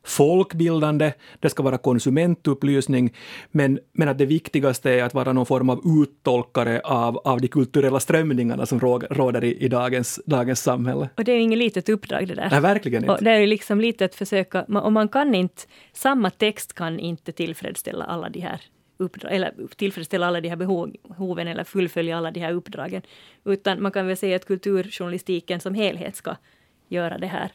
folkbildande, 0.05 1.13
det 1.41 1.51
ska 1.51 1.63
vara 1.63 1.79
konsumentupplysning, 1.79 3.15
men, 3.51 3.79
men 3.93 4.09
att 4.09 4.19
det 4.19 4.27
viktigaste 4.27 4.91
är 4.91 5.03
att 5.03 5.15
vara 5.15 5.33
någon 5.33 5.47
form 5.47 5.71
av 5.71 5.81
uttolkare 6.03 6.81
av, 6.85 7.19
av 7.19 7.41
de 7.41 7.49
kulturella 7.49 8.01
strömningarna 8.01 8.67
som 8.67 8.81
råder 8.81 9.45
i, 9.45 9.65
i 9.65 9.69
dagens, 9.69 10.21
dagens 10.27 10.63
samhälle. 10.63 11.09
Och 11.17 11.25
det 11.25 11.33
är 11.33 11.39
inget 11.39 11.59
litet 11.59 11.89
uppdrag 11.89 12.29
det 12.29 12.35
där. 12.35 12.49
Nej, 12.51 12.61
verkligen 12.61 13.03
inte. 13.03 13.13
Och 13.13 13.25
det 13.25 13.31
är 13.31 13.41
ju 13.41 13.47
liksom 13.47 13.81
lite 13.81 14.05
att 14.05 14.15
försöka, 14.15 14.63
och 14.63 14.93
man 14.93 15.09
kan 15.09 15.35
inte, 15.35 15.63
samma 15.93 16.31
text 16.31 16.73
kan 16.73 17.01
inte 17.01 17.33
tillfredsställa 17.33 18.05
alla 18.05 18.29
de 18.29 18.41
här 18.41 18.61
uppdrag, 18.99 19.33
eller 19.33 19.55
tillfredsställa 19.77 20.27
alla 20.27 20.41
de 20.41 20.49
här 20.49 20.57
behoven 20.57 21.49
eller 21.49 21.65
fullfölja 21.65 22.19
alla 22.19 22.31
de 22.31 22.41
här 22.41 22.53
uppdragen. 22.53 23.03
Utan 23.45 23.83
man 23.83 23.93
kan 23.93 24.07
väl 24.07 24.17
säga 24.17 24.37
att 24.37 24.47
kulturjournalistiken 24.47 25.61
som 25.61 25.75
helhet 25.75 26.17
ska 26.17 26.37
göra 26.89 27.19
det 27.19 27.27
här. 27.27 27.53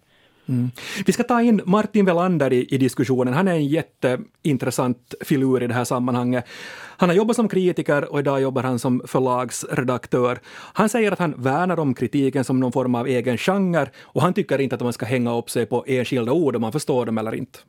Mm. 0.49 0.71
Vi 1.05 1.13
ska 1.13 1.23
ta 1.23 1.41
in 1.41 1.61
Martin 1.65 2.05
Velander 2.05 2.53
i, 2.53 2.67
i, 2.75 2.77
diskussionen. 2.77 3.33
Han 3.33 3.47
är 3.47 3.51
en 3.51 3.67
jätteintressant 3.67 5.13
filur 5.21 5.63
i 5.63 5.67
det 5.67 5.73
här 5.73 5.83
sammanhanget. 5.83 6.45
Han 6.97 7.09
har 7.09 7.15
jobbat 7.15 7.35
som 7.35 7.49
kritiker 7.49 8.11
och 8.11 8.19
idag 8.19 8.41
jobbar 8.41 8.63
han 8.63 8.79
som 8.79 9.01
förlagsredaktör. 9.07 10.39
Han 10.73 10.89
säger 10.89 11.11
att 11.11 11.19
han 11.19 11.33
värnar 11.37 11.79
om 11.79 11.93
kritiken 11.93 12.43
som 12.43 12.59
någon 12.59 12.71
form 12.71 12.95
av 12.95 13.07
egen 13.07 13.37
genre 13.37 13.87
och 14.01 14.21
han 14.21 14.33
tycker 14.33 14.61
inte 14.61 14.75
att 14.75 14.81
man 14.81 14.93
ska 14.93 15.05
hänga 15.05 15.37
upp 15.37 15.49
sig 15.49 15.65
på 15.65 15.83
enskilda 15.87 16.31
ord 16.31 16.55
om 16.55 16.61
man 16.61 16.71
förstår 16.71 17.05
dem 17.05 17.17
eller 17.17 17.35
inte. 17.35 17.59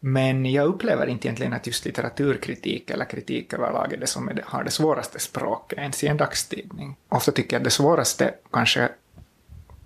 Men 0.00 0.46
jag 0.46 0.66
upplever 0.66 1.06
inte 1.06 1.28
egentligen 1.28 1.52
att 1.52 1.66
just 1.66 1.84
litteraturkritik 1.84 2.90
eller 2.90 3.04
kritik 3.04 3.52
överlag 3.52 3.92
är 3.92 3.96
det 3.96 4.06
som 4.06 4.28
är 4.28 4.34
det, 4.34 4.42
har 4.46 4.64
det 4.64 4.70
svåraste 4.70 5.18
språket 5.18 5.78
ens 5.78 6.04
i 6.04 6.06
en 6.06 6.16
dagstidning. 6.16 6.96
Ofta 7.08 7.32
tycker 7.32 7.56
jag 7.56 7.60
att 7.60 7.64
det 7.64 7.70
svåraste 7.70 8.34
kanske 8.52 8.88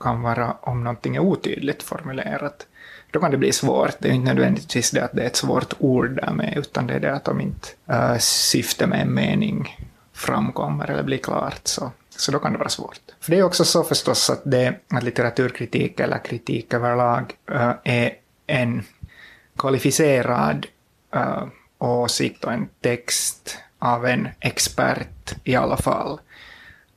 kan 0.03 0.23
vara 0.23 0.57
om 0.61 0.85
någonting 0.85 1.17
är 1.17 1.21
otydligt 1.21 1.83
formulerat. 1.83 2.67
Då 3.11 3.21
kan 3.21 3.31
det 3.31 3.37
bli 3.37 3.53
svårt. 3.53 3.97
Det 3.99 4.09
är 4.09 4.13
inte 4.13 4.35
nödvändigtvis 4.35 4.91
det 4.91 5.05
att 5.05 5.13
det 5.13 5.23
är 5.23 5.27
ett 5.27 5.37
svårt 5.37 5.75
ord 5.79 6.11
där 6.11 6.33
med, 6.33 6.55
utan 6.57 6.87
det 6.87 6.95
är 6.95 7.01
det 7.01 7.15
att 7.15 7.29
om 7.29 7.41
inte 7.41 7.69
äh, 7.89 8.19
syftet 8.19 8.89
med 8.89 9.01
en 9.01 9.15
mening 9.15 9.89
framkommer 10.13 10.91
eller 10.91 11.03
blir 11.03 11.19
klart, 11.19 11.61
så, 11.65 11.91
så 12.17 12.33
då 12.33 12.39
kan 12.39 12.53
det 12.53 12.59
vara 12.59 12.69
svårt. 12.69 13.01
För 13.21 13.31
det 13.31 13.39
är 13.39 13.43
också 13.43 13.65
så 13.65 13.85
förstås 13.85 14.31
att, 14.31 14.43
det, 14.45 14.75
att 14.89 15.03
litteraturkritik 15.03 16.01
eller 16.01 16.19
kritik 16.19 16.75
överlag 16.75 17.35
äh, 17.51 17.73
är 17.85 18.13
en 18.47 18.83
kvalificerad 19.59 20.67
äh, 21.15 21.45
åsikt 21.79 22.45
och 22.45 22.53
en 22.53 22.69
text 22.81 23.59
av 23.79 24.07
en 24.07 24.29
expert 24.41 25.35
i 25.45 25.57
alla 25.57 25.77
fall. 25.77 26.21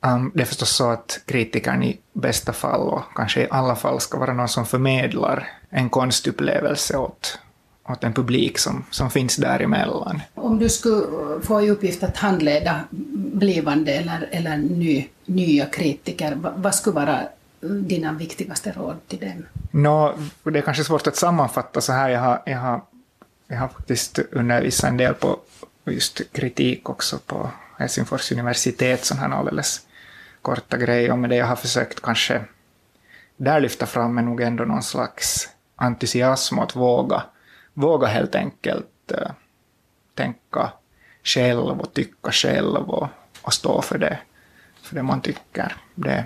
Um, 0.06 0.32
det 0.34 0.42
är 0.42 0.46
förstås 0.46 0.76
så 0.76 0.90
att 0.90 1.20
kritikern 1.26 1.82
i 1.82 1.98
bästa 2.12 2.52
fall 2.52 2.88
och 2.88 3.02
kanske 3.14 3.40
i 3.40 3.46
alla 3.50 3.76
fall 3.76 4.00
ska 4.00 4.18
vara 4.18 4.32
någon 4.32 4.48
som 4.48 4.66
förmedlar 4.66 5.48
en 5.70 5.90
konstupplevelse 5.90 6.96
åt, 6.96 7.38
åt 7.88 8.04
en 8.04 8.12
publik 8.12 8.58
som, 8.58 8.84
som 8.90 9.10
finns 9.10 9.36
däremellan. 9.36 10.20
Om 10.34 10.58
du 10.58 10.68
skulle 10.68 11.06
få 11.42 11.62
i 11.62 11.70
uppgift 11.70 12.02
att 12.02 12.16
handleda 12.16 12.80
blivande 13.16 13.92
eller, 13.92 14.28
eller 14.32 14.56
ny, 14.56 15.08
nya 15.24 15.66
kritiker, 15.66 16.34
vad, 16.34 16.52
vad 16.56 16.74
skulle 16.74 16.94
vara 16.94 17.20
dina 17.60 18.12
viktigaste 18.12 18.72
råd 18.72 18.96
till 19.08 19.18
dem? 19.18 19.46
No, 19.70 20.18
det 20.42 20.58
är 20.58 20.62
kanske 20.62 20.84
svårt 20.84 21.06
att 21.06 21.16
sammanfatta 21.16 21.80
så 21.80 21.92
här. 21.92 22.08
Jag 22.08 22.20
har, 22.20 22.42
jag 22.46 22.58
har, 22.58 22.80
jag 23.48 23.58
har 23.58 23.68
faktiskt 23.68 24.18
undervisat 24.18 24.90
en 24.90 24.96
del 24.96 25.14
på 25.14 25.38
just 25.84 26.32
kritik 26.32 26.90
också 26.90 27.18
på 27.26 27.50
Helsingfors 27.78 28.32
universitet, 28.32 29.04
sån 29.04 29.18
här 29.18 29.30
alldeles 29.30 29.86
korta 30.46 30.76
grejer. 30.76 31.12
Och 31.12 31.18
med 31.18 31.30
det 31.30 31.36
jag 31.36 31.46
har 31.46 31.56
försökt 31.56 32.00
kanske 32.00 32.44
där 33.36 33.60
lyfta 33.60 33.86
fram 33.86 34.18
är 34.18 34.22
nog 34.22 34.40
ändå 34.40 34.64
någon 34.64 34.82
slags 34.82 35.48
entusiasm 35.76 36.58
att 36.58 36.76
våga, 36.76 37.22
våga 37.74 38.06
helt 38.06 38.34
enkelt 38.34 39.12
uh, 39.12 39.30
tänka 40.14 40.72
själv 41.24 41.80
och 41.80 41.94
tycka 41.94 42.32
själv 42.32 42.90
och, 42.90 43.08
och 43.42 43.52
stå 43.52 43.82
för 43.82 43.98
det, 43.98 44.18
för 44.82 44.94
det 44.94 45.02
man 45.02 45.20
tycker. 45.20 45.76
Det, 45.94 46.24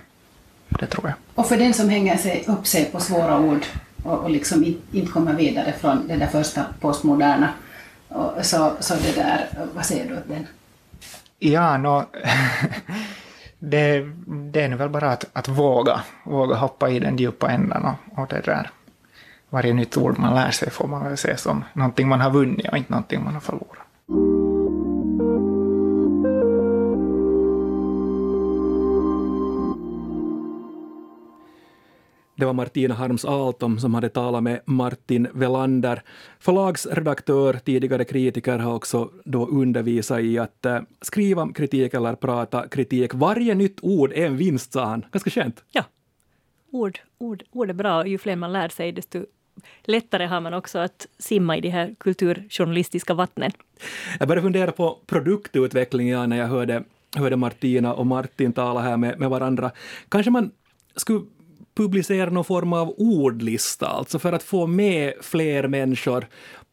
det 0.68 0.86
tror 0.86 1.06
jag. 1.08 1.14
Och 1.34 1.46
för 1.46 1.56
den 1.56 1.74
som 1.74 1.88
hänger 1.88 2.16
sig 2.16 2.44
upp 2.46 2.66
sig 2.66 2.84
på 2.84 3.00
svåra 3.00 3.40
ord 3.40 3.66
och, 4.04 4.18
och 4.18 4.30
liksom 4.30 4.64
inte 4.92 5.12
kommer 5.12 5.34
vidare 5.34 5.72
från 5.72 6.08
det 6.08 6.16
där 6.16 6.26
första 6.26 6.64
postmoderna, 6.80 7.52
och 8.08 8.46
så, 8.46 8.72
så 8.80 8.94
det 8.94 9.12
där, 9.12 9.48
vad 9.74 9.86
säger 9.86 10.08
du 10.08 10.16
åt 10.16 10.28
den? 10.28 10.46
Ja, 11.38 11.76
no, 11.78 12.04
det, 13.60 14.00
det 14.26 14.60
är 14.60 14.76
väl 14.76 14.88
bara 14.88 15.12
att, 15.12 15.24
att 15.32 15.48
våga, 15.48 16.00
våga 16.24 16.56
hoppa 16.56 16.90
i 16.90 16.98
den 16.98 17.16
djupa 17.16 17.50
änden. 17.50 17.84
och, 17.84 18.18
och 18.18 18.26
det 18.28 18.40
där. 18.44 18.70
Varje 19.50 19.74
nytt 19.74 19.96
ord 19.96 20.18
man 20.18 20.34
lär 20.34 20.50
sig 20.50 20.70
får 20.70 20.88
man 20.88 21.04
väl 21.04 21.16
se 21.16 21.36
som 21.36 21.64
någonting 21.72 22.08
man 22.08 22.20
har 22.20 22.30
vunnit 22.30 22.68
och 22.68 22.76
inte 22.76 22.92
någonting 22.92 23.24
man 23.24 23.34
har 23.34 23.40
förlorat. 23.40 24.49
Det 32.40 32.46
var 32.46 32.52
Martina 32.52 32.94
Harms 32.94 33.24
Altom 33.24 33.78
som 33.78 33.94
hade 33.94 34.08
talat 34.08 34.42
med 34.42 34.60
Martin 34.64 35.28
Velander. 35.34 36.02
Förlagsredaktör, 36.38 37.54
tidigare 37.64 38.04
kritiker, 38.04 38.58
har 38.58 38.74
också 38.74 39.10
då 39.24 39.46
undervisat 39.46 40.20
i 40.20 40.38
att 40.38 40.66
uh, 40.66 40.78
skriva 41.00 41.52
kritik 41.52 41.94
eller 41.94 42.14
prata 42.14 42.68
kritik. 42.68 43.14
Varje 43.14 43.54
nytt 43.54 43.78
ord 43.82 44.12
är 44.12 44.26
en 44.26 44.36
vinst, 44.36 44.72
sa 44.72 44.84
han. 44.84 45.04
Ganska 45.12 45.30
skönt. 45.30 45.64
Ja. 45.70 45.84
Ord, 46.70 46.98
ord, 47.18 47.42
ord 47.50 47.70
är 47.70 47.74
bra. 47.74 48.06
Ju 48.06 48.18
fler 48.18 48.36
man 48.36 48.52
lär 48.52 48.68
sig, 48.68 48.92
desto 48.92 49.24
lättare 49.84 50.26
har 50.26 50.40
man 50.40 50.54
också 50.54 50.78
att 50.78 51.06
simma 51.18 51.56
i 51.56 51.60
de 51.60 51.68
här 51.68 51.94
kulturjournalistiska 51.98 53.14
vattnen. 53.14 53.50
Jag 54.18 54.28
började 54.28 54.42
fundera 54.42 54.72
på 54.72 54.98
produktutveckling 55.06 56.28
när 56.28 56.36
jag 56.36 56.46
hörde, 56.46 56.84
hörde 57.16 57.36
Martina 57.36 57.94
och 57.94 58.06
Martin 58.06 58.52
tala 58.52 58.80
här 58.80 58.96
med, 58.96 59.18
med 59.18 59.30
varandra. 59.30 59.70
Kanske 60.08 60.30
man 60.30 60.50
skulle 60.96 61.20
publicera 61.80 62.30
någon 62.30 62.44
form 62.44 62.72
av 62.72 62.94
ordlista, 62.98 63.86
alltså 63.86 64.18
för 64.18 64.32
att 64.32 64.42
få 64.42 64.66
med 64.66 65.12
fler 65.20 65.68
människor 65.68 66.26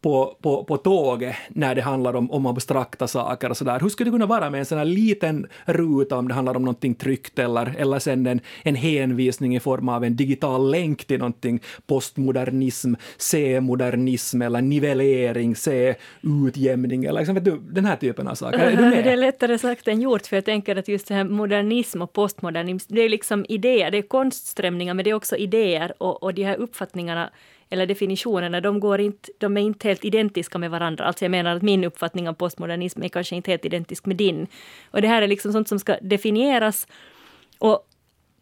på, 0.07 0.37
på, 0.41 0.63
på 0.63 0.77
tåget 0.77 1.35
när 1.49 1.75
det 1.75 1.81
handlar 1.81 2.15
om, 2.15 2.31
om 2.31 2.45
abstrakta 2.45 3.07
saker 3.07 3.49
och 3.49 3.57
sådär. 3.57 3.79
Hur 3.79 3.89
skulle 3.89 4.09
det 4.09 4.15
kunna 4.15 4.25
vara 4.25 4.49
med 4.49 4.59
en 4.59 4.65
sån 4.65 4.77
här 4.77 4.85
liten 4.85 5.47
ruta 5.65 6.17
om 6.17 6.27
det 6.27 6.33
handlar 6.33 6.55
om 6.55 6.61
någonting 6.61 6.95
tryckt 6.95 7.39
eller, 7.39 7.75
eller 7.77 7.99
sen 7.99 8.27
en, 8.27 8.39
en 8.63 8.75
hänvisning 8.75 9.55
i 9.55 9.59
form 9.59 9.89
av 9.89 10.03
en 10.03 10.15
digital 10.15 10.71
länk 10.71 11.05
till 11.05 11.19
någonting 11.19 11.59
postmodernism, 11.87 12.93
C-modernism 13.17 14.41
eller 14.41 14.61
nivellering, 14.61 15.55
C-utjämning 15.55 17.05
eller 17.05 17.19
liksom, 17.19 17.35
vet 17.35 17.45
du, 17.45 17.57
den 17.57 17.85
här 17.85 17.95
typen 17.95 18.27
av 18.27 18.35
saker. 18.35 18.59
Är 18.59 18.75
du 18.75 18.81
med? 18.81 19.03
Det 19.03 19.11
är 19.11 19.17
lättare 19.17 19.57
sagt 19.57 19.87
än 19.87 20.01
gjort 20.01 20.27
för 20.27 20.37
jag 20.37 20.45
tänker 20.45 20.75
att 20.75 20.87
just 20.87 21.07
det 21.07 21.13
här 21.13 21.23
modernism 21.23 22.01
och 22.01 22.13
postmodernism, 22.13 22.93
det 22.95 23.01
är 23.01 23.09
liksom 23.09 23.45
idéer, 23.49 23.91
det 23.91 23.97
är 23.97 24.07
konstströmningar 24.07 24.93
men 24.93 25.03
det 25.03 25.09
är 25.09 25.15
också 25.15 25.35
idéer 25.35 25.93
och, 25.97 26.23
och 26.23 26.33
de 26.33 26.43
här 26.43 26.55
uppfattningarna 26.55 27.29
eller 27.69 27.85
definitionerna, 27.85 28.61
de, 28.61 28.79
går 28.79 29.01
inte, 29.01 29.29
de 29.37 29.57
är 29.57 29.61
inte 29.61 29.79
helt 29.97 30.05
identiska 30.05 30.57
med 30.57 30.71
varandra. 30.71 31.05
Alltså 31.05 31.25
jag 31.25 31.31
menar 31.31 31.55
att 31.55 31.61
min 31.61 31.83
uppfattning 31.83 32.29
av 32.29 32.33
postmodernism 32.33 33.03
är 33.03 33.09
kanske 33.09 33.35
inte 33.35 33.51
helt 33.51 33.65
identisk 33.65 34.05
med 34.05 34.17
din. 34.17 34.47
Och 34.91 35.01
det 35.01 35.07
här 35.07 35.21
är 35.21 35.27
liksom 35.27 35.51
sånt 35.51 35.67
som 35.67 35.79
ska 35.79 35.97
definieras. 36.01 36.87
Och 37.59 37.83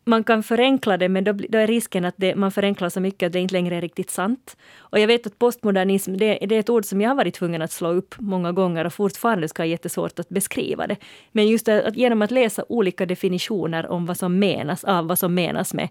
man 0.07 0.23
kan 0.23 0.43
förenkla 0.43 0.97
det, 0.97 1.09
men 1.09 1.23
då, 1.23 1.33
då 1.33 1.57
är 1.57 1.67
risken 1.67 2.05
att 2.05 2.15
det, 2.17 2.35
man 2.35 2.51
förenklar 2.51 2.89
så 2.89 2.99
mycket 2.99 3.27
att 3.27 3.33
det 3.33 3.39
inte 3.39 3.53
längre 3.53 3.75
är 3.75 3.81
riktigt 3.81 4.09
sant. 4.09 4.57
Och 4.77 4.99
jag 4.99 5.07
vet 5.07 5.27
att 5.27 5.39
postmodernism, 5.39 6.17
det, 6.17 6.37
det, 6.41 6.55
är 6.55 6.59
ett 6.59 6.69
ord 6.69 6.85
som 6.85 7.01
jag 7.01 7.09
har 7.09 7.15
varit 7.15 7.33
tvungen 7.33 7.61
att 7.61 7.71
slå 7.71 7.89
upp 7.89 8.15
många 8.19 8.51
gånger 8.51 8.85
och 8.85 8.93
fortfarande 8.93 9.47
ska 9.47 9.63
ha 9.63 9.67
jättesvårt 9.67 10.19
att 10.19 10.29
beskriva 10.29 10.87
det. 10.87 10.97
Men 11.31 11.47
just 11.47 11.65
det, 11.65 11.87
att 11.87 11.97
genom 11.97 12.21
att 12.21 12.31
läsa 12.31 12.65
olika 12.69 13.05
definitioner 13.05 13.91
om 13.91 14.05
vad 14.05 14.17
som 14.17 14.39
menas, 14.39 14.83
av 14.83 15.07
vad 15.07 15.19
som 15.19 15.33
menas 15.33 15.73
med 15.73 15.89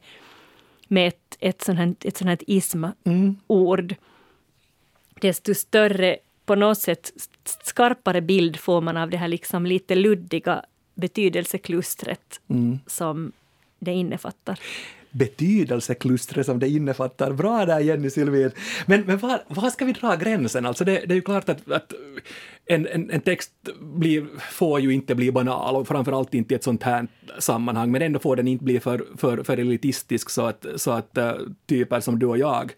med 0.88 1.09
ett, 1.09 1.37
ett 1.40 1.62
sånt 1.62 1.78
här, 1.78 1.94
ett 2.04 2.16
sånt 2.16 2.28
här 2.28 2.38
ism-ord, 2.47 3.92
mm 3.92 3.97
desto 5.21 5.54
större, 5.54 6.16
på 6.47 6.54
något 6.54 6.78
sätt 6.78 7.12
skarpare 7.64 8.21
bild 8.21 8.56
får 8.56 8.80
man 8.80 8.97
av 8.97 9.11
det 9.11 9.16
här 9.16 9.28
liksom 9.28 9.66
lite 9.66 9.94
luddiga 9.94 10.64
betydelseklustret 10.94 12.40
mm. 12.49 12.78
som 12.87 13.33
det 13.78 13.92
innefattar. 13.92 14.59
betydelseklustret 15.11 16.47
som 16.47 16.59
det 16.59 16.68
innefattar. 16.68 17.33
Bra 17.33 17.66
där 17.66 17.80
Jenny 17.80 18.11
Sylvin. 18.11 18.50
Men, 18.87 19.00
men 19.00 19.18
var, 19.18 19.42
var 19.49 19.71
ska 19.71 19.85
vi 19.85 19.92
dra 19.92 20.16
gränsen? 20.16 20.66
Alltså 20.66 20.85
det, 20.85 20.92
det 20.92 21.12
är 21.12 21.16
ju 21.16 21.23
klart 21.23 21.49
att, 21.49 21.71
att 21.71 21.92
en, 22.66 22.87
en, 22.87 23.11
en, 23.11 23.21
text 23.21 23.52
blir, 23.80 24.26
får 24.50 24.80
ju 24.80 24.90
inte 24.94 25.14
bli 25.14 25.33
banal 25.33 25.76
och 25.76 25.88
framförallt 25.88 26.35
inte 26.35 26.54
i 26.54 26.56
ett 26.56 26.64
sånt 26.64 26.83
här 26.83 27.06
sammanhang, 27.38 27.90
men 27.90 28.02
ändå 28.02 28.18
får 28.18 28.37
den 28.37 28.49
inte 28.49 28.64
bli 28.64 28.80
för, 28.80 29.04
för, 29.16 29.42
för 29.42 29.56
elitistisk 29.56 30.30
så 30.30 30.47
att, 30.47 30.66
så 30.76 30.90
att 30.90 31.18
uh, 31.18 31.33
typer 31.66 32.00
som 32.00 32.18
du 32.18 32.26
och 32.26 32.38
jag 32.38 32.73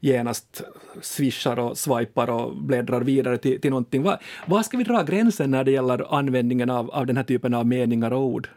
genast 0.00 0.62
swishar 1.02 1.58
och 1.58 1.78
swipar 1.78 2.30
och 2.30 2.56
bläddrar 2.56 3.00
vidare 3.00 3.38
till, 3.38 3.60
till 3.60 3.70
någonting. 3.70 4.02
Var, 4.02 4.18
var 4.46 4.62
ska 4.62 4.76
vi 4.76 4.84
dra 4.84 5.02
gränsen 5.02 5.50
när 5.50 5.64
det 5.64 5.70
gäller 5.70 6.18
användningen 6.18 6.70
av, 6.70 6.90
av 6.90 7.06
den 7.06 7.16
här 7.16 7.24
typen 7.24 7.54
av 7.54 7.66
meningar 7.66 8.12
och 8.12 8.22
ord? 8.22 8.48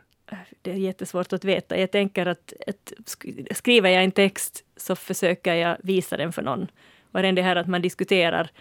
Det 0.62 0.72
är 0.72 0.76
jättesvårt 0.76 1.34
att 1.34 1.44
veta. 1.44 1.78
Jag 1.78 1.92
tänker 1.92 2.26
att, 2.26 2.54
att 2.68 2.94
skriver 3.52 3.90
jag 3.90 4.04
en 4.04 4.12
text 4.12 4.64
så 4.78 4.96
försöker 4.96 5.54
jag 5.54 5.78
visa 5.84 6.18
den 6.18 6.34
för 6.34 6.42
någon. 6.42 6.68
Och 7.12 7.22
det 7.22 7.42
här 7.42 7.56
att 7.56 7.68
man 7.68 7.82
diskuterar 7.82 8.52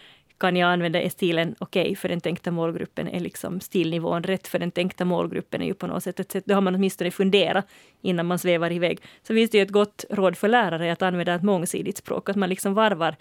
kan 0.40 0.56
jag 0.56 0.72
använda 0.72 1.02
är 1.02 1.08
stilen 1.08 1.54
okej 1.58 1.82
okay 1.82 1.96
för 1.96 2.08
den 2.08 2.20
tänkta 2.20 2.50
målgruppen? 2.50 3.08
Är 3.08 3.20
liksom 3.20 3.60
stilnivån 3.60 4.22
rätt 4.22 4.48
för 4.48 4.58
den 4.58 4.70
tänkta 4.70 5.04
målgruppen? 5.04 5.62
är 5.62 5.66
ju 5.66 5.74
på 5.74 5.86
något 5.86 6.02
sätt 6.02 6.20
ett 6.20 6.32
sätt, 6.32 6.44
då 6.46 6.54
har 6.54 6.60
man 6.60 6.74
åtminstone 6.74 7.10
funderat 7.10 7.66
innan 8.02 8.26
man 8.26 8.38
svävar 8.38 8.72
iväg. 8.72 9.00
Så 9.22 9.34
finns 9.34 9.50
det 9.50 9.58
ju 9.58 9.62
ett 9.62 9.70
gott 9.70 10.04
råd 10.10 10.36
för 10.36 10.48
lärare 10.48 10.92
att 10.92 11.02
använda 11.02 11.34
ett 11.34 11.42
mångsidigt 11.42 11.98
språk, 11.98 12.28
att 12.28 12.36
man 12.36 12.48
liksom 12.48 12.74
varvar 12.74 13.16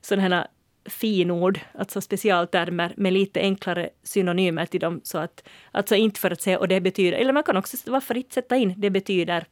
sådana 0.00 0.36
här 0.36 0.46
finord, 0.84 1.60
alltså 1.78 2.00
specialtermer 2.00 2.92
med 2.96 3.12
lite 3.12 3.40
enklare 3.40 3.90
synonymer 4.02 4.66
till 4.66 4.80
dem. 4.80 5.00
Så 5.04 5.18
att, 5.18 5.48
alltså 5.70 5.94
inte 5.94 6.20
för 6.20 6.30
att 6.30 6.40
säga 6.40 6.58
och 6.58 6.68
det 6.68 6.80
betyder, 6.80 7.18
eller 7.18 7.32
man 7.32 7.42
kan 7.42 7.56
också 7.56 7.76
varför 7.86 8.16
inte 8.16 8.34
sätta 8.34 8.56
in 8.56 8.74
det 8.76 8.90
betyder 8.90 9.46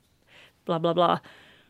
bla 0.65 0.81
bla 0.81 0.95
bla. 0.95 1.21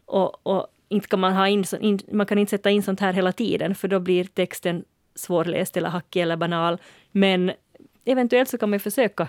Och, 0.04 0.46
och 0.46 0.66
inte 0.88 1.08
kan 1.08 1.20
man 1.20 1.32
ha 1.32 1.48
in, 1.48 1.64
man 2.12 2.26
kan 2.26 2.38
inte 2.38 2.50
sätta 2.50 2.70
in 2.70 2.82
sånt 2.82 3.00
här 3.00 3.12
hela 3.12 3.32
tiden 3.32 3.74
för 3.74 3.88
då 3.88 4.00
blir 4.00 4.24
texten 4.24 4.84
svårläst 5.14 5.76
eller 5.76 5.88
hackig 5.88 6.20
eller 6.20 6.36
banal. 6.36 6.80
Men 7.12 7.52
eventuellt 8.04 8.48
så 8.48 8.58
kan 8.58 8.70
man 8.70 8.74
ju 8.74 8.80
försöka. 8.80 9.28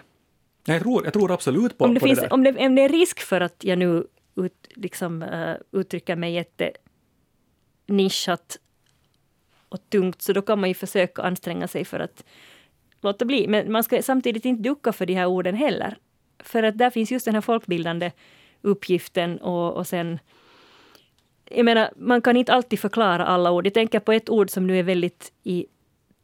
Jag 0.65 0.81
tror, 0.81 1.03
jag 1.03 1.13
tror 1.13 1.31
absolut 1.31 1.77
på, 1.77 1.85
om 1.85 1.93
det 1.93 1.99
på 1.99 2.05
finns, 2.05 2.19
det 2.19 2.25
där. 2.25 2.33
Om 2.33 2.43
det, 2.43 2.65
om 2.67 2.75
det 2.75 2.81
är 2.81 2.89
risk 2.89 3.19
för 3.19 3.41
att 3.41 3.63
jag 3.63 3.77
nu 3.77 4.07
ut, 4.35 4.67
liksom, 4.75 5.23
uh, 5.23 5.55
uttrycker 5.71 6.15
mig 6.15 6.33
jätte 6.33 6.71
nischat 7.85 8.57
och 9.69 9.89
tungt, 9.89 10.21
så 10.21 10.33
då 10.33 10.41
kan 10.41 10.59
man 10.59 10.69
ju 10.69 10.73
försöka 10.73 11.21
anstränga 11.21 11.67
sig 11.67 11.85
för 11.85 11.99
att 11.99 12.23
låta 13.01 13.25
bli. 13.25 13.47
Men 13.47 13.71
man 13.71 13.83
ska 13.83 14.01
samtidigt 14.01 14.45
inte 14.45 14.63
ducka 14.63 14.93
för 14.93 15.05
de 15.05 15.13
här 15.13 15.25
orden 15.25 15.55
heller. 15.55 15.97
För 16.39 16.63
att 16.63 16.77
där 16.77 16.89
finns 16.89 17.11
just 17.11 17.25
den 17.25 17.33
här 17.33 17.41
folkbildande 17.41 18.11
uppgiften 18.61 19.37
och, 19.37 19.73
och 19.73 19.87
sen 19.87 20.19
jag 21.49 21.65
menar, 21.65 21.89
man 21.95 22.21
kan 22.21 22.37
inte 22.37 22.53
alltid 22.53 22.79
förklara 22.79 23.25
alla 23.25 23.51
ord. 23.51 23.65
Jag 23.65 23.73
tänker 23.73 23.99
på 23.99 24.11
ett 24.11 24.29
ord 24.29 24.49
som 24.49 24.67
nu 24.67 24.79
är 24.79 24.83
väldigt 24.83 25.31
i 25.43 25.65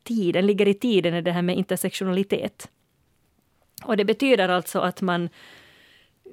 tiden, 0.10 0.48
ligger 0.48 0.68
i 0.68 0.74
tiden, 0.74 1.14
är 1.14 1.22
det 1.22 1.32
här 1.32 1.42
med 1.42 1.58
intersektionalitet. 1.58 2.70
Och 3.86 3.98
det 3.98 4.06
betyder 4.06 4.50
alltså 4.50 4.80
att 4.80 5.02
man 5.02 5.30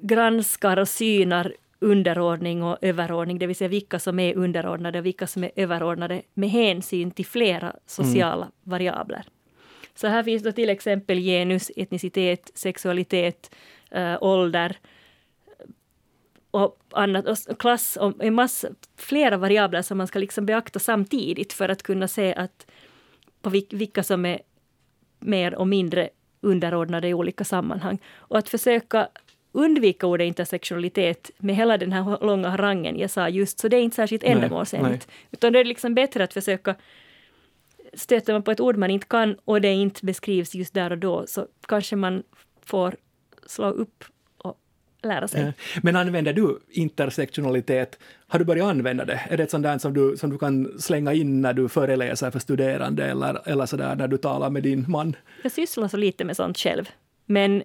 granskar 0.01 0.77
och 0.77 0.89
synar 0.89 1.53
underordning 1.79 2.63
och 2.63 2.77
överordning, 2.81 3.39
det 3.39 3.47
vill 3.47 3.55
säga 3.55 3.67
vilka 3.67 3.99
som 3.99 4.19
är 4.19 4.37
underordnade 4.37 4.99
och 4.99 5.05
vilka 5.05 5.27
som 5.27 5.43
är 5.43 5.51
överordnade 5.55 6.21
med 6.33 6.49
hänsyn 6.49 7.11
till 7.11 7.25
flera 7.25 7.75
sociala 7.85 8.45
mm. 8.45 8.51
variabler. 8.63 9.25
Så 9.95 10.07
här 10.07 10.23
finns 10.23 10.43
då 10.43 10.51
till 10.51 10.69
exempel 10.69 11.17
genus, 11.17 11.71
etnicitet, 11.75 12.51
sexualitet, 12.55 13.55
äh, 13.91 14.17
ålder, 14.21 14.77
och 16.51 16.77
annat, 16.91 17.47
och 17.47 17.59
klass 17.59 17.97
och 17.97 18.23
en 18.23 18.33
massa, 18.33 18.67
flera 18.97 19.37
variabler 19.37 19.81
som 19.81 19.97
man 19.97 20.07
ska 20.07 20.19
liksom 20.19 20.45
beakta 20.45 20.79
samtidigt 20.79 21.53
för 21.53 21.69
att 21.69 21.83
kunna 21.83 22.07
se 22.07 22.33
att 22.33 22.67
på 23.49 23.61
vilka 23.71 24.03
som 24.03 24.25
är 24.25 24.39
mer 25.19 25.55
och 25.55 25.67
mindre 25.67 26.09
underordnade 26.41 27.07
i 27.07 27.13
olika 27.13 27.43
sammanhang. 27.43 27.99
Och 28.17 28.37
att 28.37 28.49
försöka 28.49 29.07
undvika 29.51 30.07
ordet 30.07 30.27
intersektionalitet 30.27 31.31
med 31.37 31.55
hela 31.55 31.77
den 31.77 31.91
här 31.91 32.25
långa 32.25 32.49
harangen 32.49 32.99
jag 32.99 33.09
sa 33.09 33.29
just, 33.29 33.59
så 33.59 33.67
det 33.67 33.77
är 33.77 33.81
inte 33.81 33.95
särskilt 33.95 34.23
ändamålsenligt. 34.23 35.07
Utan 35.31 35.53
det 35.53 35.59
är 35.59 35.65
liksom 35.65 35.95
bättre 35.95 36.23
att 36.23 36.33
försöka 36.33 36.75
stöter 37.93 38.33
man 38.33 38.43
på 38.43 38.51
ett 38.51 38.59
ord 38.59 38.77
man 38.77 38.91
inte 38.91 39.07
kan 39.07 39.35
och 39.45 39.61
det 39.61 39.73
inte 39.73 40.05
beskrivs 40.05 40.55
just 40.55 40.73
där 40.73 40.91
och 40.91 40.97
då, 40.97 41.27
så 41.27 41.47
kanske 41.67 41.95
man 41.95 42.23
får 42.65 42.95
slå 43.45 43.69
upp 43.69 44.03
lära 45.07 45.27
sig. 45.27 45.53
Men 45.81 45.95
använder 45.95 46.33
du 46.33 46.59
intersektionalitet? 46.69 47.99
Har 48.27 48.39
du 48.39 48.45
börjat 48.45 48.67
använda 48.67 49.05
det? 49.05 49.21
Är 49.29 49.37
det 49.37 49.43
ett 49.43 49.51
sånt 49.51 49.63
där 49.63 49.77
som 49.77 49.93
du, 49.93 50.17
som 50.17 50.29
du 50.29 50.37
kan 50.37 50.79
slänga 50.79 51.13
in 51.13 51.41
när 51.41 51.53
du 51.53 51.69
föreläser 51.69 52.31
för 52.31 52.39
studerande 52.39 53.05
eller, 53.05 53.49
eller 53.49 53.65
så 53.65 53.77
där 53.77 53.95
när 53.95 54.07
du 54.07 54.17
talar 54.17 54.49
med 54.49 54.63
din 54.63 54.85
man? 54.87 55.15
Jag 55.43 55.51
sysslar 55.51 55.87
så 55.87 55.97
lite 55.97 56.25
med 56.25 56.35
sånt 56.35 56.57
själv. 56.57 56.89
Men 57.25 57.63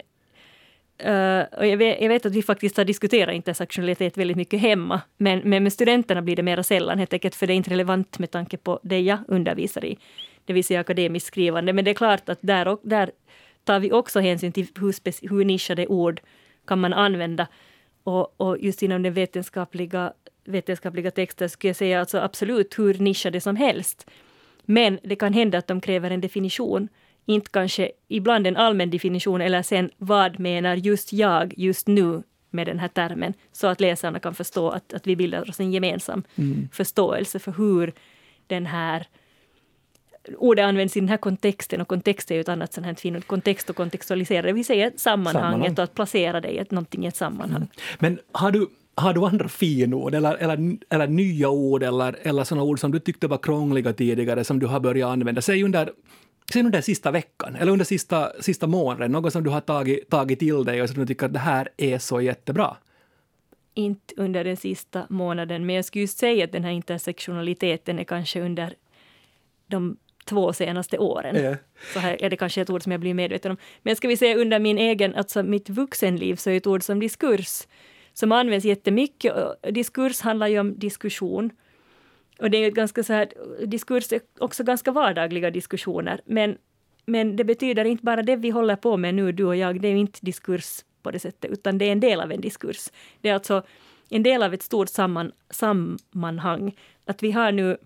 Uh, 1.06 1.44
och 1.58 1.66
jag 1.66 1.76
vet, 1.76 2.00
jag, 2.00 2.08
vet, 2.08 2.26
att 2.26 2.32
vi 2.32 2.42
faktiskt 2.42 2.76
har 2.76 2.84
diskuterat 2.84 3.34
intersektionalitet 3.34 4.16
väldigt 4.16 4.36
mycket 4.36 4.60
hemma, 4.60 5.00
men, 5.16 5.38
men 5.38 5.62
med 5.62 5.72
studenterna 5.72 6.22
blir 6.22 6.36
det 6.36 6.42
mera 6.42 6.62
sällan, 6.62 6.98
helt 6.98 7.12
enkelt 7.12 7.34
för 7.34 7.46
det 7.46 7.52
är 7.52 7.54
inte 7.54 7.70
relevant 7.70 8.18
med 8.18 8.30
tanke 8.30 8.56
på 8.56 8.80
det 8.82 9.00
jag 9.00 9.18
undervisar 9.28 9.84
i, 9.84 9.98
det 10.44 10.52
vill 10.52 10.64
säga 10.64 10.80
akademiskt 10.80 11.26
skrivande. 11.26 11.72
Men 11.72 11.84
det 11.84 11.90
är 11.90 11.94
klart 11.94 12.28
att 12.28 12.38
där, 12.40 12.68
och, 12.68 12.80
där 12.82 13.10
tar 13.64 13.80
vi 13.80 13.92
också 13.92 14.20
hänsyn 14.20 14.52
till 14.52 14.66
hur, 14.80 15.28
hur 15.28 15.44
nischade 15.44 15.86
ord 15.86 16.20
kan 16.66 16.80
man 16.80 16.92
använda. 16.92 17.46
Och, 18.04 18.40
och 18.40 18.58
just 18.58 18.82
inom 18.82 19.02
den 19.02 19.14
vetenskapliga, 19.14 20.12
vetenskapliga 20.44 21.10
texten 21.10 21.48
skulle 21.48 21.68
jag 21.68 21.76
säga 21.76 22.00
alltså 22.00 22.18
absolut 22.18 22.78
hur 22.78 22.94
nischade 22.94 23.40
som 23.40 23.56
helst. 23.56 24.10
Men 24.64 24.98
det 25.02 25.16
kan 25.16 25.32
hända 25.32 25.58
att 25.58 25.66
de 25.66 25.80
kräver 25.80 26.10
en 26.10 26.20
definition. 26.20 26.88
Inte 27.26 27.50
kanske 27.50 27.92
ibland 28.08 28.46
en 28.46 28.56
allmän 28.56 28.90
definition 28.90 29.40
eller 29.40 29.62
sen 29.62 29.90
vad 29.96 30.40
menar 30.40 30.76
just 30.76 31.12
jag 31.12 31.54
just 31.56 31.86
nu 31.86 32.22
med 32.50 32.66
den 32.66 32.78
här 32.78 32.88
termen 32.88 33.34
så 33.52 33.66
att 33.66 33.80
läsarna 33.80 34.20
kan 34.20 34.34
förstå 34.34 34.70
att, 34.70 34.92
att 34.92 35.06
vi 35.06 35.16
bildar 35.16 35.48
oss 35.48 35.60
en 35.60 35.72
gemensam 35.72 36.22
mm. 36.36 36.68
förståelse 36.72 37.38
för 37.38 37.52
hur 37.52 37.92
den 38.46 38.66
här 38.66 39.06
ordet 40.38 40.64
används 40.64 40.96
i 40.96 41.00
den 41.00 41.08
här 41.08 41.16
kontexten 41.16 41.80
och 41.80 41.88
kontext 41.88 42.30
är 42.30 42.34
ju 42.34 42.40
ett 42.40 42.48
annat 42.48 42.72
sånt 42.72 42.86
här 42.86 42.94
fint 42.94 43.26
kontext 43.26 43.70
och 43.70 43.76
kontextualisera, 43.76 44.42
det 44.42 44.52
vill 44.52 44.64
säga 44.64 44.90
sammanhanget 44.96 45.42
Sammanhang. 45.42 45.72
och 45.72 45.78
att 45.78 45.94
placera 45.94 46.40
det 46.40 46.50
i 46.50 46.64
någonting 46.70 47.04
i 47.04 47.08
ett 47.08 47.16
sammanhang. 47.16 47.56
Mm. 47.56 47.68
Men 47.98 48.18
har 48.32 48.50
du 48.50 48.68
har 48.94 49.14
du 49.14 49.24
andra 49.24 49.48
finord 49.48 50.14
eller, 50.14 50.34
eller, 50.34 50.76
eller 50.90 51.06
nya 51.06 51.48
ord 51.48 51.82
eller, 51.82 52.16
eller 52.22 52.44
sådana 52.44 52.62
ord 52.64 52.80
som 52.80 52.92
du 52.92 52.98
tyckte 52.98 53.26
var 53.26 53.38
krångliga 53.38 53.92
tidigare 53.92 54.44
som 54.44 54.58
du 54.58 54.66
har 54.66 54.80
börjat 54.80 55.10
använda? 55.10 55.42
Säg 55.42 55.64
under, 55.64 55.92
säg 56.52 56.62
under 56.62 56.80
sista 56.80 57.10
veckan 57.10 57.56
eller 57.56 57.72
under 57.72 57.84
sista, 57.84 58.32
sista 58.40 58.66
månaden, 58.66 59.12
något 59.12 59.32
som 59.32 59.44
du 59.44 59.50
har 59.50 59.60
tagit, 59.60 60.10
tagit 60.10 60.38
till 60.38 60.64
dig 60.64 60.82
och 60.82 60.88
som 60.88 60.98
du 60.98 61.06
tycker 61.06 61.26
att 61.26 61.32
det 61.32 61.38
här 61.38 61.68
är 61.76 61.98
så 61.98 62.20
jättebra? 62.20 62.76
Inte 63.74 64.14
under 64.16 64.44
den 64.44 64.56
sista 64.56 65.06
månaden, 65.08 65.66
men 65.66 65.76
jag 65.76 65.84
skulle 65.84 66.08
säga 66.08 66.44
att 66.44 66.52
den 66.52 66.64
här 66.64 66.72
intersektionaliteten 66.72 67.98
är 67.98 68.04
kanske 68.04 68.40
under 68.40 68.74
de 69.66 69.96
två 70.24 70.52
senaste 70.52 70.98
åren. 70.98 71.36
Yeah. 71.36 71.56
Så 71.92 71.98
här 71.98 72.22
är 72.22 72.30
det 72.30 72.36
kanske 72.36 72.60
ett 72.60 72.70
ord 72.70 72.82
som 72.82 72.92
jag 72.92 73.00
blir 73.00 73.14
medveten 73.14 73.50
om. 73.50 73.56
Men 73.82 73.96
ska 73.96 74.08
vi 74.08 74.16
säga 74.16 74.36
under 74.36 74.58
min 74.58 74.78
egen, 74.78 75.14
alltså 75.14 75.42
mitt 75.42 75.70
vuxenliv, 75.70 76.36
så 76.36 76.50
är 76.50 76.56
ett 76.56 76.66
ord 76.66 76.82
som 76.82 77.00
diskurs, 77.00 77.66
som 78.12 78.32
används 78.32 78.64
jättemycket. 78.64 79.34
Diskurs 79.70 80.20
handlar 80.20 80.46
ju 80.46 80.58
om 80.58 80.78
diskussion. 80.78 81.50
Och 82.38 82.50
det 82.50 82.58
är 82.58 82.70
ganska 82.70 83.02
så 83.02 83.12
här, 83.12 83.32
diskurs 83.66 84.12
är 84.12 84.20
också 84.38 84.64
ganska 84.64 84.90
vardagliga 84.92 85.50
diskussioner. 85.50 86.20
Men, 86.24 86.56
men 87.06 87.36
det 87.36 87.44
betyder 87.44 87.84
inte 87.84 88.04
bara 88.04 88.22
det 88.22 88.36
vi 88.36 88.50
håller 88.50 88.76
på 88.76 88.96
med 88.96 89.14
nu, 89.14 89.32
du 89.32 89.44
och 89.44 89.56
jag, 89.56 89.80
det 89.80 89.88
är 89.88 89.94
inte 89.94 90.18
diskurs 90.22 90.84
på 91.02 91.10
det 91.10 91.18
sättet, 91.18 91.50
utan 91.50 91.78
det 91.78 91.84
är 91.84 91.92
en 91.92 92.00
del 92.00 92.20
av 92.20 92.32
en 92.32 92.40
diskurs. 92.40 92.88
Det 93.20 93.28
är 93.28 93.34
alltså 93.34 93.62
en 94.10 94.22
del 94.22 94.42
av 94.42 94.54
ett 94.54 94.62
stort 94.62 94.88
samman, 94.88 95.32
sammanhang. 95.50 96.76
Att 97.04 97.22
vi 97.22 97.30
har 97.30 97.52
nu 97.52 97.76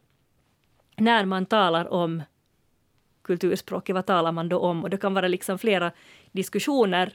när 0.97 1.25
man 1.25 1.47
talar 1.47 1.93
om 1.93 2.23
kulturspråket, 3.23 3.95
vad 3.95 4.07
talar 4.07 4.33
man 4.33 4.49
då 4.49 4.59
om? 4.59 4.83
Och 4.83 4.91
det 4.91 4.97
kan 4.97 5.15
vara 5.15 5.29
liksom 5.29 5.59
flera 5.59 5.93
diskussioner 6.33 7.13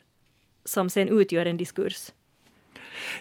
som 0.65 0.89
sen 0.89 1.09
utgör 1.09 1.45
en 1.45 1.57
diskurs. 1.57 2.11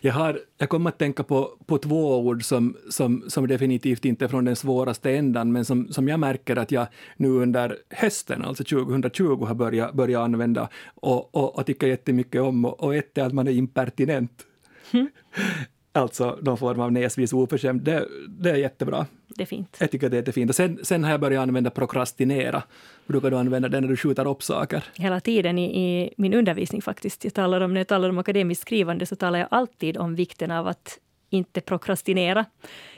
Jag, 0.00 0.12
har, 0.12 0.40
jag 0.58 0.68
kommer 0.68 0.90
att 0.90 0.98
tänka 0.98 1.22
på, 1.22 1.56
på 1.66 1.78
två 1.78 2.18
ord 2.18 2.44
som, 2.44 2.76
som, 2.90 3.24
som 3.28 3.48
definitivt 3.48 4.04
inte 4.04 4.24
är 4.24 4.28
från 4.28 4.44
den 4.44 4.56
svåraste 4.56 5.10
ändan, 5.10 5.52
men 5.52 5.64
som, 5.64 5.92
som 5.92 6.08
jag 6.08 6.20
märker 6.20 6.56
att 6.56 6.70
jag 6.70 6.86
nu 7.16 7.28
under 7.28 7.76
hösten, 7.90 8.44
alltså 8.44 8.64
2020, 8.64 9.44
har 9.44 9.54
börjat, 9.54 9.92
börjat 9.92 10.20
använda 10.20 10.68
och, 10.94 11.34
och, 11.34 11.58
och 11.58 11.66
tycker 11.66 11.86
jättemycket 11.86 12.40
om. 12.40 12.64
Och, 12.64 12.82
och 12.82 12.94
ett 12.94 13.18
är 13.18 13.24
att 13.24 13.32
man 13.32 13.48
är 13.48 13.52
impertinent. 13.52 14.46
Mm. 14.92 15.08
Alltså 15.92 16.38
någon 16.42 16.58
form 16.58 16.80
av 16.80 16.92
näsvis 16.92 17.32
oförskämd. 17.32 17.82
Det, 17.82 18.08
det 18.28 18.50
är 18.50 18.54
jättebra. 18.54 19.06
Det 19.26 19.42
är 19.42 19.46
fint. 19.46 19.76
Jag 19.80 19.90
tycker 19.90 20.08
det 20.08 20.16
är 20.16 20.18
jättefint. 20.18 20.50
Och 20.50 20.56
sen, 20.56 20.78
sen 20.82 21.04
har 21.04 21.10
jag 21.10 21.20
börjat 21.20 21.42
använda 21.42 21.70
prokrastinera. 21.70 22.62
Brukar 23.06 23.30
du 23.30 23.36
använda 23.36 23.68
det 23.68 23.80
när 23.80 23.88
du 23.88 23.96
skjuter 23.96 24.28
upp 24.28 24.42
saker? 24.42 24.84
Hela 24.94 25.20
tiden 25.20 25.58
i, 25.58 25.64
i, 25.64 26.14
min 26.16 26.34
undervisning 26.34 26.82
faktiskt. 26.82 27.24
Jag 27.24 27.34
talar 27.34 27.60
om, 27.60 27.74
när 27.74 27.80
jag 27.80 27.88
talar 27.88 28.08
om 28.08 28.18
akademiskt 28.18 28.62
skrivande 28.62 29.06
så 29.06 29.16
talar 29.16 29.38
jag 29.38 29.48
alltid 29.50 29.96
om 29.96 30.14
vikten 30.14 30.50
av 30.50 30.68
att 30.68 30.98
inte 31.30 31.60
prokrastinera. 31.60 32.44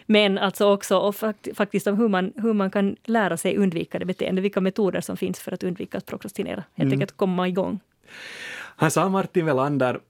Men 0.06 0.38
alltså 0.38 0.72
också 0.72 0.98
och 0.98 1.14
faktiskt 1.54 1.86
om 1.86 1.96
hur 1.96 2.08
man, 2.08 2.32
hur 2.36 2.52
man 2.52 2.70
kan 2.70 2.96
lära 3.04 3.36
sig 3.36 3.56
undvika 3.56 3.98
det 3.98 4.04
beteendet, 4.04 4.44
vilka 4.44 4.60
metoder 4.60 5.00
som 5.00 5.16
finns 5.16 5.40
för 5.40 5.52
att 5.52 5.62
undvika 5.62 5.98
att 5.98 6.06
prokrastinera. 6.06 6.64
Helt 6.74 6.86
mm. 6.86 6.92
enkelt 6.92 7.16
komma 7.16 7.48
igång. 7.48 7.80
Han 8.76 8.90
sa 8.90 9.08
Martin 9.08 9.46
Welander 9.46 10.00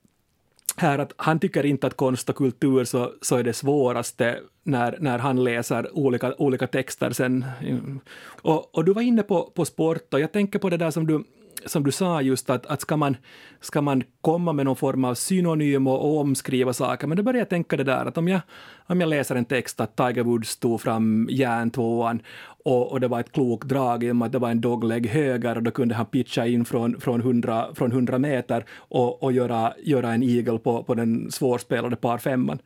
här 0.77 0.99
att 0.99 1.13
han 1.17 1.39
tycker 1.39 1.67
inte 1.67 1.87
att 1.87 1.97
konst 1.97 2.29
och 2.29 2.37
kultur 2.37 2.85
så, 2.85 3.13
så 3.23 3.37
är 3.37 3.43
det 3.43 3.53
svåraste 3.53 4.41
när, 4.63 4.97
när 5.01 5.19
han 5.19 5.45
läser 5.45 5.97
olika, 5.97 6.35
olika 6.35 6.67
texter 6.67 7.11
sen. 7.11 7.45
Mm. 7.61 8.01
Och, 8.43 8.75
och 8.75 8.85
du 8.85 8.93
var 8.93 9.03
inne 9.03 9.23
på, 9.23 9.53
på 9.55 9.65
sport 9.65 10.15
och 10.15 10.21
jag 10.21 10.33
tänker 10.33 10.59
på 10.59 10.71
det 10.71 10.77
där 10.77 10.91
som 10.91 11.07
du 11.07 11.25
som 11.67 11.85
du 11.85 11.93
sa 11.93 12.23
just 12.23 12.51
att, 12.51 12.67
att 12.67 12.81
ska, 12.81 12.97
man, 12.97 13.17
ska 13.61 13.81
man 13.81 14.03
komma 14.21 14.53
med 14.53 14.65
någon 14.65 14.77
form 14.77 15.05
av 15.05 15.15
synonym 15.15 15.87
och, 15.87 16.05
och 16.05 16.21
omskriva 16.21 16.73
saker, 16.73 17.07
men 17.07 17.17
då 17.17 17.23
börjar 17.23 17.39
jag 17.39 17.49
tänka 17.49 17.77
det 17.77 17.85
där 17.85 18.07
att 18.07 18.19
om 18.19 18.29
jag, 18.29 18.41
om 18.87 19.01
jag 19.01 19.09
läser 19.09 19.37
en 19.37 19.45
text 19.45 19.81
att 19.81 19.97
Tiger 19.97 20.23
Woods 20.23 20.57
tog 20.57 20.81
fram 20.81 21.29
järntvåan 21.31 22.23
och, 22.65 22.93
och 22.93 23.01
det 23.01 23.09
var 23.09 23.21
ett 23.21 23.33
klokt 23.33 23.69
drag 23.69 24.05
i 24.05 24.11
och 24.11 24.17
med 24.17 24.27
att 24.27 24.33
det 24.33 24.39
var 24.39 24.51
en 24.51 24.61
dogleg 24.61 25.07
höger 25.07 25.57
och 25.57 25.63
då 25.63 25.71
kunde 25.71 25.95
han 25.95 26.07
pitcha 26.07 26.47
in 26.47 26.65
från, 26.65 27.01
från, 27.01 27.21
100, 27.21 27.69
från 27.75 27.93
100 27.93 28.19
meter 28.19 28.65
och, 28.77 29.23
och 29.23 29.33
göra, 29.33 29.73
göra 29.83 30.13
en 30.13 30.23
eagle 30.23 30.59
på, 30.59 30.83
på 30.83 30.95
den 30.95 31.31
svårspelade 31.31 31.97
par 31.97 32.19
femman. 32.19 32.59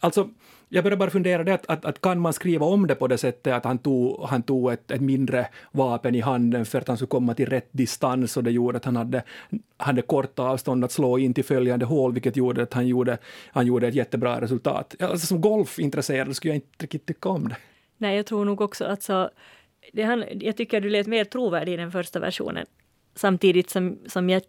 Alltså, 0.00 0.28
jag 0.74 0.84
började 0.84 0.98
bara 0.98 1.10
fundera 1.10 1.44
det 1.44 1.54
att, 1.54 1.66
att, 1.66 1.84
att, 1.84 2.00
kan 2.00 2.20
man 2.20 2.32
skriva 2.32 2.66
om 2.66 2.86
det 2.86 2.94
på 2.94 3.06
det 3.06 3.18
sättet 3.18 3.52
att 3.52 3.64
han 3.64 3.78
tog, 3.78 4.24
han 4.28 4.42
tog 4.42 4.72
ett, 4.72 4.90
ett 4.90 5.00
mindre 5.00 5.48
vapen 5.72 6.14
i 6.14 6.20
handen 6.20 6.64
för 6.64 6.78
att 6.78 6.88
han 6.88 6.96
skulle 6.96 7.08
komma 7.08 7.34
till 7.34 7.46
rätt 7.46 7.68
distans 7.72 8.36
och 8.36 8.44
det 8.44 8.50
gjorde 8.50 8.76
att 8.76 8.84
han 8.84 8.96
hade, 8.96 9.22
hade 9.76 10.02
korta 10.02 10.42
avstånd 10.42 10.84
att 10.84 10.92
slå 10.92 11.18
in 11.18 11.34
till 11.34 11.44
följande 11.44 11.84
hål 11.84 12.12
vilket 12.12 12.36
gjorde 12.36 12.62
att 12.62 12.74
han 12.74 12.86
gjorde, 12.86 13.18
han 13.52 13.66
gjorde 13.66 13.88
ett 13.88 13.94
jättebra 13.94 14.40
resultat. 14.40 14.94
Alltså, 15.00 15.26
som 15.26 15.40
golfintresserad 15.40 16.36
skulle 16.36 16.54
jag 16.54 16.56
inte 16.56 16.82
riktigt 16.84 17.06
tycka 17.06 17.28
om 17.28 17.48
det. 17.48 17.56
Nej, 17.98 18.16
jag 18.16 18.26
tror 18.26 18.44
nog 18.44 18.60
också 18.60 18.84
att 18.84 19.02
så, 19.02 19.30
det 19.92 20.02
han, 20.02 20.24
jag 20.34 20.56
tycker 20.56 20.80
du 20.80 20.90
lät 20.90 21.06
mer 21.06 21.24
trovärdig 21.24 21.72
i 21.72 21.76
den 21.76 21.92
första 21.92 22.20
versionen. 22.20 22.66
Samtidigt 23.14 23.70
som, 23.70 23.98
som 24.06 24.30
jag 24.30 24.42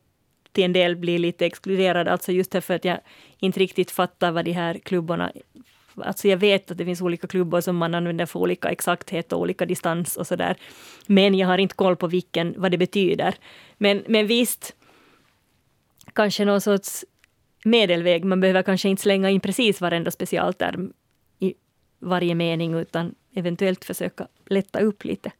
till 0.54 0.64
en 0.64 0.74
del 0.74 0.96
blir 0.96 1.20
lite 1.20 1.46
exkluderad, 1.46 2.08
alltså 2.08 2.32
just 2.32 2.52
därför 2.52 2.74
att 2.74 2.86
jag 2.86 3.00
inte 3.40 3.60
riktigt 3.60 3.92
fattar 3.92 4.32
vad 4.32 4.46
de 4.46 4.52
här 4.52 4.78
klubborna 4.78 5.32
Alltså 5.96 6.28
jag 6.28 6.38
vet 6.38 6.72
att 6.72 6.78
det 6.78 6.86
finns 6.86 7.02
olika 7.02 7.28
klubbor 7.28 7.62
som 7.62 7.76
man 7.78 7.96
använder 7.96 8.26
för 8.26 8.40
olika 8.40 8.70
exakthet 8.70 9.34
och 9.34 9.40
olika 9.40 9.66
distans 9.66 10.18
och 10.18 10.28
sådär. 10.28 10.56
Men 11.08 11.36
jag 11.36 11.48
har 11.48 11.58
inte 11.58 11.76
koll 11.76 11.96
på 11.96 12.08
vilken, 12.08 12.54
vad 12.58 12.72
det 12.72 12.78
betyder. 12.78 13.36
Men, 13.78 14.04
men 14.08 14.28
visst, 14.28 14.76
kanske 16.14 16.46
någon 16.46 16.62
sorts 16.62 17.06
medelväg. 17.66 18.26
Man 18.26 18.40
behöver 18.40 18.64
kanske 18.64 18.90
inte 18.90 19.02
slänga 19.02 19.30
in 19.30 19.40
precis 19.40 19.82
varenda 19.82 20.12
specialterm 20.12 20.94
i 21.40 21.54
varje 22.00 22.36
mening, 22.36 22.74
utan 22.74 23.16
eventuellt 23.36 23.86
försöka 23.86 24.28
lätta 24.46 24.80
upp 24.80 25.04
lite. 25.04 25.32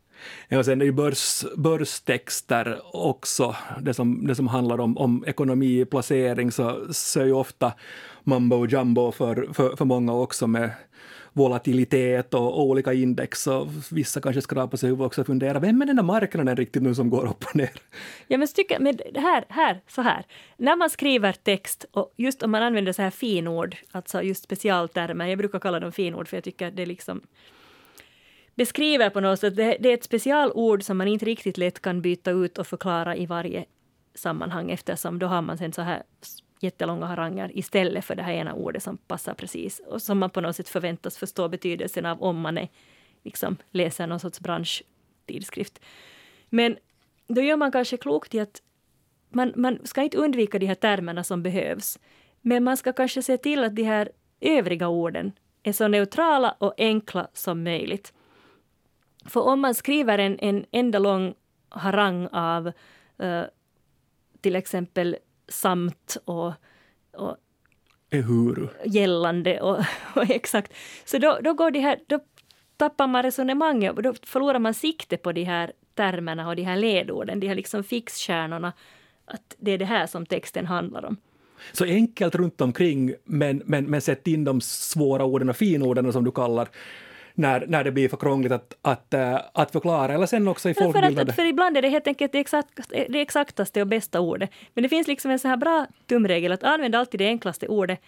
Ja, 0.48 0.64
sen 0.64 0.82
är 0.82 0.86
ju 0.86 0.92
börs, 0.92 1.46
börstexter 1.58 2.82
också, 2.94 3.56
det 3.82 3.94
som, 3.94 4.28
det 4.28 4.36
som 4.36 4.48
handlar 4.48 4.80
om, 4.80 4.98
om 4.98 5.24
ekonomi, 5.28 5.86
placering, 5.86 6.52
så, 6.52 6.86
så 6.90 7.20
är 7.20 7.26
ju 7.26 7.34
ofta 7.34 7.74
mambo 8.24 8.68
jumbo 8.68 9.12
för, 9.12 9.54
för, 9.54 9.76
för 9.76 9.86
många 9.86 10.14
också 10.14 10.48
med 10.48 10.72
volatilitet 11.34 12.34
och, 12.34 12.54
och 12.54 12.64
olika 12.64 12.94
index. 12.94 13.48
Och 13.48 13.68
vissa 13.92 14.22
kanske 14.22 14.42
skrapar 14.42 14.78
sig 14.78 14.90
huvudet 14.90 15.06
också 15.06 15.22
och 15.22 15.28
funderar, 15.28 15.60
vem 15.60 15.82
är 15.82 15.86
den 15.86 15.96
där 15.96 16.04
marknaden 16.04 16.56
riktigt 16.56 16.84
nu 16.84 16.96
som 16.96 17.10
går 17.10 17.26
upp 17.26 17.44
och 17.44 17.56
ner? 17.56 17.72
Ja 18.28 18.38
men 18.38 18.48
tycker, 18.48 18.80
men 18.80 19.00
här, 19.16 19.46
här, 19.50 19.82
så 19.88 20.02
här, 20.02 20.26
när 20.58 20.76
man 20.76 20.90
skriver 20.90 21.34
text 21.34 21.86
och 21.92 22.14
just 22.18 22.44
om 22.44 22.52
man 22.52 22.64
använder 22.64 22.94
så 22.94 23.02
här 23.02 23.10
finord, 23.10 23.76
alltså 23.92 24.22
just 24.22 24.44
specialtermer, 24.44 25.28
jag 25.28 25.38
brukar 25.38 25.60
kalla 25.60 25.80
dem 25.80 25.92
finord 25.92 26.28
för 26.28 26.38
jag 26.38 26.44
tycker 26.44 26.72
det 26.72 26.86
liksom 26.86 27.22
beskriver 28.56 29.10
på 29.10 29.20
något 29.20 29.40
sätt, 29.40 29.56
det, 29.56 29.78
det 29.80 29.90
är 29.90 29.94
ett 29.94 30.04
specialord 30.04 30.84
som 30.84 30.98
man 30.98 31.08
inte 31.08 31.26
riktigt 31.26 31.58
lätt 31.58 31.82
kan 31.82 32.02
byta 32.02 32.32
ut 32.32 32.58
och 32.58 32.68
förklara 32.68 33.16
i 33.16 33.26
varje 33.26 33.66
sammanhang 34.16 34.72
eftersom 34.72 35.20
då 35.20 35.28
har 35.28 35.42
man 35.42 35.58
sen 35.58 35.74
så 35.74 35.82
här 35.82 36.04
jättelånga 36.60 37.06
haranger 37.06 37.52
istället 37.58 38.06
för 38.06 38.16
det 38.16 38.24
här 38.24 38.34
ena 38.34 38.54
ordet 38.54 38.84
som 38.84 38.98
passar 38.98 39.34
precis 39.34 39.82
och 39.88 40.02
som 40.02 40.20
man 40.20 40.30
på 40.30 40.42
något 40.42 40.56
sätt 40.56 40.70
förväntas 40.70 41.18
förstå 41.18 41.48
betydelsen 41.48 42.06
av 42.06 42.24
om 42.24 42.42
man 42.42 42.58
är, 42.58 42.70
liksom, 43.24 43.58
läser 43.72 44.08
någon 44.08 44.20
sorts 44.20 44.40
branschtidskrift. 44.40 45.80
Men 46.50 46.78
då 47.28 47.42
gör 47.42 47.58
man 47.58 47.72
kanske 47.72 47.98
klokt 47.98 48.36
i 48.36 48.40
att 48.40 48.62
man, 49.30 49.54
man 49.56 49.80
ska 49.84 50.02
inte 50.02 50.18
undvika 50.18 50.60
de 50.60 50.66
här 50.66 50.76
termerna 50.76 51.24
som 51.24 51.44
behövs. 51.44 52.00
Men 52.42 52.64
man 52.64 52.78
ska 52.78 52.94
kanske 52.94 53.22
se 53.22 53.38
till 53.38 53.64
att 53.64 53.76
de 53.76 53.84
här 53.84 54.12
övriga 54.42 54.88
orden 54.88 55.32
är 55.64 55.72
så 55.72 55.88
neutrala 55.88 56.56
och 56.60 56.74
enkla 56.78 57.28
som 57.34 57.64
möjligt. 57.64 58.14
För 59.26 59.42
om 59.42 59.60
man 59.60 59.76
skriver 59.76 60.18
en, 60.18 60.40
en 60.40 60.66
enda 60.72 61.00
lång 61.00 61.34
harang 61.70 62.28
av 62.28 62.72
uh, 63.24 63.44
till 64.42 64.56
exempel 64.56 65.18
samt 65.48 66.18
och, 66.26 66.54
och 67.14 67.38
Ehuru. 68.12 68.68
gällande 68.86 69.62
och, 69.62 69.80
och, 70.16 70.30
exakt, 70.30 70.74
så 71.06 71.18
då, 71.18 71.40
då, 71.44 71.54
går 71.54 71.72
det 71.72 71.80
här, 71.80 72.00
då 72.08 72.20
tappar 72.78 73.08
man 73.08 73.24
resonemanget 73.24 73.96
och 73.96 74.04
då 74.04 74.14
förlorar 74.24 74.60
man 74.60 74.74
sikte 74.74 75.18
på 75.18 75.32
de 75.32 75.44
här 75.44 75.72
termerna 75.96 76.48
och 76.48 76.56
de 76.56 76.64
här 76.64 76.78
ledorden, 76.78 77.40
de 77.40 77.48
här 77.48 77.56
liksom 77.56 77.84
fixstjärnorna, 77.84 78.74
att 79.26 79.56
det 79.60 79.72
är 79.72 79.78
det 79.78 79.86
här 79.86 80.08
som 80.08 80.26
texten 80.26 80.66
handlar 80.66 81.06
om. 81.06 81.18
Så 81.72 81.86
enkelt 81.86 82.36
runt 82.36 82.62
omkring, 82.62 83.14
men, 83.24 83.62
men, 83.66 83.86
men 83.86 84.02
sätt 84.02 84.28
in 84.28 84.44
de 84.44 84.62
svåra 84.62 85.26
orden 85.26 85.50
och 85.50 85.56
finorden 85.56 86.14
som 86.14 86.24
du 86.24 86.32
kallar 86.32 86.70
när, 87.34 87.68
när 87.68 87.84
det 87.84 87.92
blir 87.92 88.10
för 88.10 88.18
krångligt 88.18 88.52
att, 88.52 88.78
att, 88.82 89.14
äh, 89.14 89.40
att 89.54 89.72
förklara. 89.72 90.14
Eller 90.14 90.26
sen 90.26 90.48
också 90.48 90.70
i 90.70 90.74
folkbildande... 90.74 91.26
För, 91.26 91.42
för 91.42 91.46
ibland 91.46 91.78
är 91.78 91.82
det 91.82 91.90
helt 91.90 92.08
enkelt 92.08 92.32
det, 92.32 92.40
exakt, 92.40 92.90
det 92.90 93.22
exaktaste 93.22 93.82
och 93.82 93.88
bästa 93.88 94.20
ordet. 94.20 94.50
Men 94.74 94.84
det 94.84 94.90
finns 94.90 95.08
liksom 95.08 95.32
en 95.32 95.40
så 95.40 95.48
här 95.48 95.58
bra 95.58 95.88
tumregel 96.08 96.52
att 96.52 96.64
använda 96.64 97.00
alltid 97.00 97.20
det 97.20 97.28
enklaste 97.28 97.68
ordet. 97.68 98.00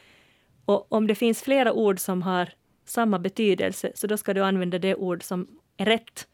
Och 0.65 0.91
om 0.91 1.07
det 1.07 1.15
finns 1.15 1.41
flera 1.41 1.73
ord 1.73 1.99
som 1.99 2.21
har 2.21 2.49
samma 2.85 3.19
betydelse, 3.19 3.91
så 3.95 4.07
då 4.07 4.17
ska 4.17 4.33
du 4.33 4.43
använda 4.43 4.79
det 4.79 4.95
ord 4.95 5.23
som 5.23 5.47
är 5.77 5.85
rätt. 5.85 6.27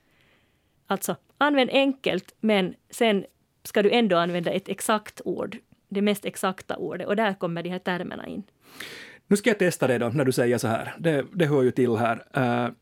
Alltså, 0.88 1.16
använd 1.38 1.70
enkelt, 1.74 2.36
men 2.40 2.76
sen 2.90 3.26
ska 3.64 3.84
du 3.84 3.92
ändå 3.92 4.18
använda 4.18 4.52
ett 4.52 4.70
exakt 4.70 5.22
ord, 5.26 5.58
det 5.90 6.02
mest 6.02 6.26
exakta 6.26 6.78
ordet, 6.78 7.08
och 7.08 7.16
där 7.16 7.34
kommer 7.34 7.64
de 7.64 7.70
här 7.70 7.80
termerna 7.80 8.28
in. 8.28 8.44
Nu 9.32 9.38
ska 9.38 9.50
jag 9.50 9.60
testa 9.60 9.88
det 9.88 9.98
då, 9.98 10.10
när 10.10 10.26
du 10.26 10.32
säger 10.32 10.58
så 10.58 10.68
här. 10.68 10.94
Det, 11.00 11.26
det 11.34 11.46
hör 11.46 11.64
ju 11.64 11.72
till 11.72 11.96
här. 11.96 12.16
Uh, 12.16 12.74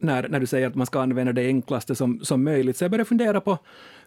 när, 0.00 0.28
när 0.28 0.40
du 0.40 0.46
säger 0.46 0.66
att 0.66 0.74
man 0.74 0.86
ska 0.86 1.00
använda 1.00 1.32
det 1.32 1.46
enklaste 1.46 1.94
som, 1.94 2.20
som 2.22 2.44
möjligt. 2.44 2.76
Så 2.76 2.84
jag 2.84 2.90
börjar 2.90 3.04
fundera 3.04 3.40
på, 3.40 3.58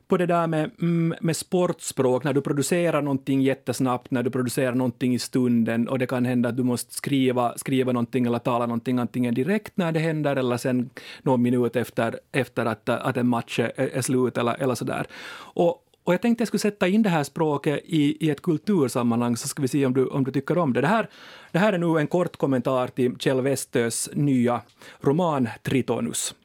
på 0.07 0.17
det 0.17 0.25
där 0.25 0.47
med, 0.47 0.71
mm, 0.81 1.17
med 1.21 1.35
sportspråk, 1.35 2.23
när 2.23 2.33
du 2.33 2.41
producerar 2.41 3.01
någonting 3.01 3.41
jättesnabbt, 3.41 4.11
när 4.11 4.23
du 4.23 4.31
producerar 4.31 4.75
någonting 4.75 5.13
i 5.13 5.19
stunden 5.19 5.87
och 5.87 5.99
det 5.99 6.07
kan 6.07 6.25
hända 6.25 6.49
att 6.49 6.57
du 6.57 6.63
måste 6.63 6.93
skriva, 6.93 7.57
skriva 7.57 7.91
någonting 7.91 8.25
eller 8.25 8.39
tala 8.39 8.65
någonting 8.65 8.99
antingen 8.99 9.33
direkt 9.33 9.77
när 9.77 9.91
det 9.91 9.99
händer 9.99 10.35
eller 10.35 10.57
sen 10.57 10.89
någon 11.21 11.41
minut 11.41 11.75
efter, 11.75 12.19
efter 12.31 12.65
att, 12.65 12.89
att 12.89 13.17
en 13.17 13.27
match 13.27 13.59
är, 13.59 13.71
är 13.75 14.01
slut 14.01 14.37
eller, 14.37 14.61
eller 14.61 14.75
sådär. 14.75 15.07
Och, 15.53 15.85
och 16.09 16.13
jag 16.13 16.21
tänkte 16.21 16.41
jag 16.41 16.47
skulle 16.47 16.59
sätta 16.59 16.87
in 16.87 17.03
det 17.03 17.09
här 17.09 17.23
språket 17.23 17.79
i, 17.85 18.25
i 18.25 18.29
ett 18.29 18.41
kultursammanhang, 18.41 19.37
så 19.37 19.47
ska 19.47 19.61
vi 19.61 19.67
se 19.67 19.85
om 19.85 19.93
du, 19.93 20.07
om 20.07 20.23
du 20.23 20.31
tycker 20.31 20.57
om 20.57 20.73
det. 20.73 20.81
Det 20.81 20.87
här, 20.87 21.09
det 21.51 21.59
här 21.59 21.73
är 21.73 21.77
nu 21.77 21.99
en 21.99 22.07
kort 22.07 22.37
kommentar 22.37 22.87
till 22.87 23.17
Kjell 23.17 23.41
Westös 23.41 24.09
nya 24.13 24.61
roman 25.01 25.49
Tritonus. 25.63 26.35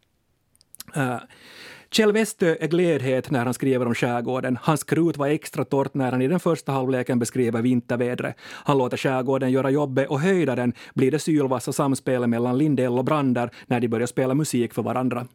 Uh, 0.96 1.16
Kjell 1.90 2.12
Westö 2.12 2.56
är 2.60 2.68
glädhet 2.68 3.30
när 3.30 3.44
han 3.44 3.54
skriver 3.54 3.86
om 3.86 3.94
skärgården. 3.94 4.58
Hans 4.62 4.84
krut 4.84 5.16
var 5.16 5.28
extra 5.28 5.64
torrt 5.64 5.94
när 5.94 6.12
han 6.12 6.22
i 6.22 6.28
den 6.28 6.40
första 6.40 6.72
halvleken 6.72 7.18
beskriver 7.18 7.62
vintervädret. 7.62 8.36
Han 8.40 8.78
låter 8.78 8.96
skärgården 8.96 9.50
göra 9.50 9.70
jobbet 9.70 10.08
och 10.08 10.20
höjdaren 10.20 10.72
blir 10.94 11.10
det 11.10 11.18
sylvassa 11.18 11.72
samspelet 11.72 12.28
mellan 12.28 12.58
Lindell 12.58 12.98
och 12.98 13.04
Brander 13.04 13.50
när 13.66 13.80
de 13.80 13.88
börjar 13.88 14.06
spela 14.06 14.34
musik 14.34 14.74
för 14.74 14.82
varandra. 14.82 15.26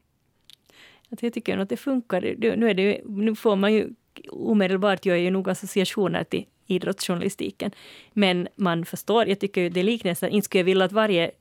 Alltså 1.11 1.25
jag 1.25 1.33
tycker 1.33 1.57
att 1.57 1.69
det 1.69 1.77
funkar. 1.77 2.21
Nu, 2.57 2.69
är 2.69 2.73
det, 2.73 3.01
nu 3.05 3.35
får 3.35 3.55
man 3.55 3.73
ju 3.73 3.89
omedelbart 4.29 5.05
gör 5.05 5.15
ju 5.15 5.31
nog 5.31 5.49
associationer 5.49 6.23
till 6.23 6.45
idrottsjournalistiken. 6.67 7.71
Men 8.13 8.47
man 8.55 8.85
förstår, 8.85 9.27
jag 9.27 9.39
tycker 9.39 9.61
ju 9.61 9.69
det 9.69 9.83
liknelsen, 9.83 10.29
inte 10.29 10.45
skulle 10.45 10.59
jag 10.59 10.65
vilja 10.65 10.85
att 10.85 10.91
varje 10.91 11.31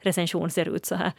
recension 0.00 0.50
ser 0.50 0.76
ut 0.76 0.86
så 0.86 0.94
här. 0.94 1.12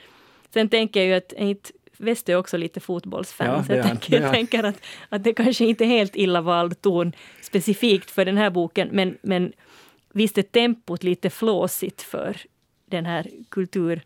Sen 0.53 0.69
tänker 0.69 0.99
jag 0.99 1.07
ju 1.07 1.13
att 1.13 1.33
inte 1.33 1.71
West 1.97 2.29
är 2.29 2.35
också 2.35 2.57
lite 2.57 2.79
fotbollsfan, 2.79 3.47
ja, 3.47 3.63
så 3.63 3.73
jag 3.73 3.85
tänker, 3.85 4.21
jag 4.21 4.33
tänker 4.33 4.63
att, 4.63 4.81
att 5.09 5.23
det 5.23 5.33
kanske 5.33 5.65
inte 5.65 5.83
är 5.83 5.87
helt 5.87 6.15
illa 6.15 6.41
vald 6.41 6.81
ton 6.81 7.13
specifikt 7.41 8.11
för 8.11 8.25
den 8.25 8.37
här 8.37 8.49
boken, 8.49 8.89
men, 8.91 9.17
men 9.21 9.53
visst 10.13 10.37
är 10.37 10.41
tempot 10.41 11.03
lite 11.03 11.29
flåsigt 11.29 12.01
för 12.01 12.37
den 12.85 13.05
här 13.05 13.27
kultur, 13.49 14.01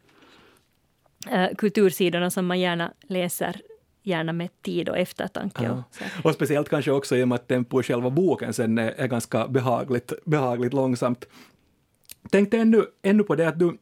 äh, 1.31 1.49
kultursidorna 1.57 2.29
som 2.29 2.45
man 2.45 2.59
gärna 2.59 2.93
läser 3.07 3.61
gärna 4.03 4.33
med 4.33 4.61
tid 4.61 4.89
och 4.89 4.97
eftertanke. 4.97 5.63
Ja. 5.63 5.83
Och, 6.19 6.25
och 6.25 6.33
speciellt 6.33 6.69
kanske 6.69 6.91
också 6.91 7.17
i 7.17 7.23
och 7.23 7.27
med 7.27 7.35
att 7.35 7.47
tempo 7.47 7.79
i 7.79 7.83
själva 7.83 8.09
boken 8.09 8.53
sen 8.53 8.77
är, 8.77 8.91
är 8.91 9.07
ganska 9.07 9.47
behagligt, 9.47 10.13
behagligt 10.25 10.73
långsamt. 10.73 11.25
tänkte 12.29 12.57
ännu, 12.57 12.85
ännu 13.01 13.23
på 13.23 13.35
det 13.35 13.47
att 13.47 13.59
du, 13.59 13.77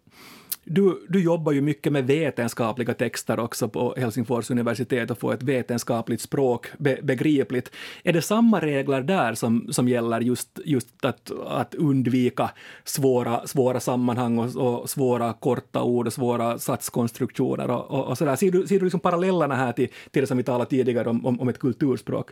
du, 0.70 1.06
du 1.10 1.24
jobbar 1.24 1.52
ju 1.52 1.62
mycket 1.62 1.94
med 1.94 2.08
vetenskapliga 2.08 2.94
texter 2.94 3.40
också 3.40 3.70
på 3.70 3.94
Helsingfors 3.98 4.52
universitet 4.52 5.12
och 5.12 5.20
får 5.20 5.34
ett 5.34 5.44
vetenskapligt 5.44 6.22
språk 6.22 6.68
be, 6.78 7.00
begripligt. 7.04 7.72
Är 8.04 8.14
det 8.14 8.22
samma 8.22 8.60
regler 8.60 9.02
där 9.02 9.34
som, 9.34 9.68
som 9.74 9.88
gäller 9.88 10.22
just, 10.22 10.60
just 10.66 11.06
att, 11.06 11.32
att 11.48 11.76
undvika 11.76 12.50
svåra, 12.84 13.48
svåra 13.48 13.80
sammanhang 13.80 14.40
och, 14.40 14.56
och 14.56 14.90
svåra 14.90 15.34
korta 15.34 15.84
ord 15.84 16.08
och 16.08 16.14
svåra 16.14 16.60
satskonstruktioner 16.60 17.70
och, 17.70 17.92
och, 17.92 18.08
och 18.08 18.18
sådär? 18.18 18.36
Ser 18.36 18.52
du, 18.52 18.68
ser 18.68 18.80
du 18.80 18.86
liksom 18.86 19.00
parallellerna 19.00 19.56
här 19.56 19.72
till, 19.72 19.88
till 20.12 20.22
det 20.22 20.28
som 20.28 20.38
vi 20.38 20.44
talade 20.44 20.70
tidigare 20.70 21.10
om, 21.10 21.26
om, 21.26 21.40
om 21.40 21.50
ett 21.50 21.60
kulturspråk? 21.60 22.30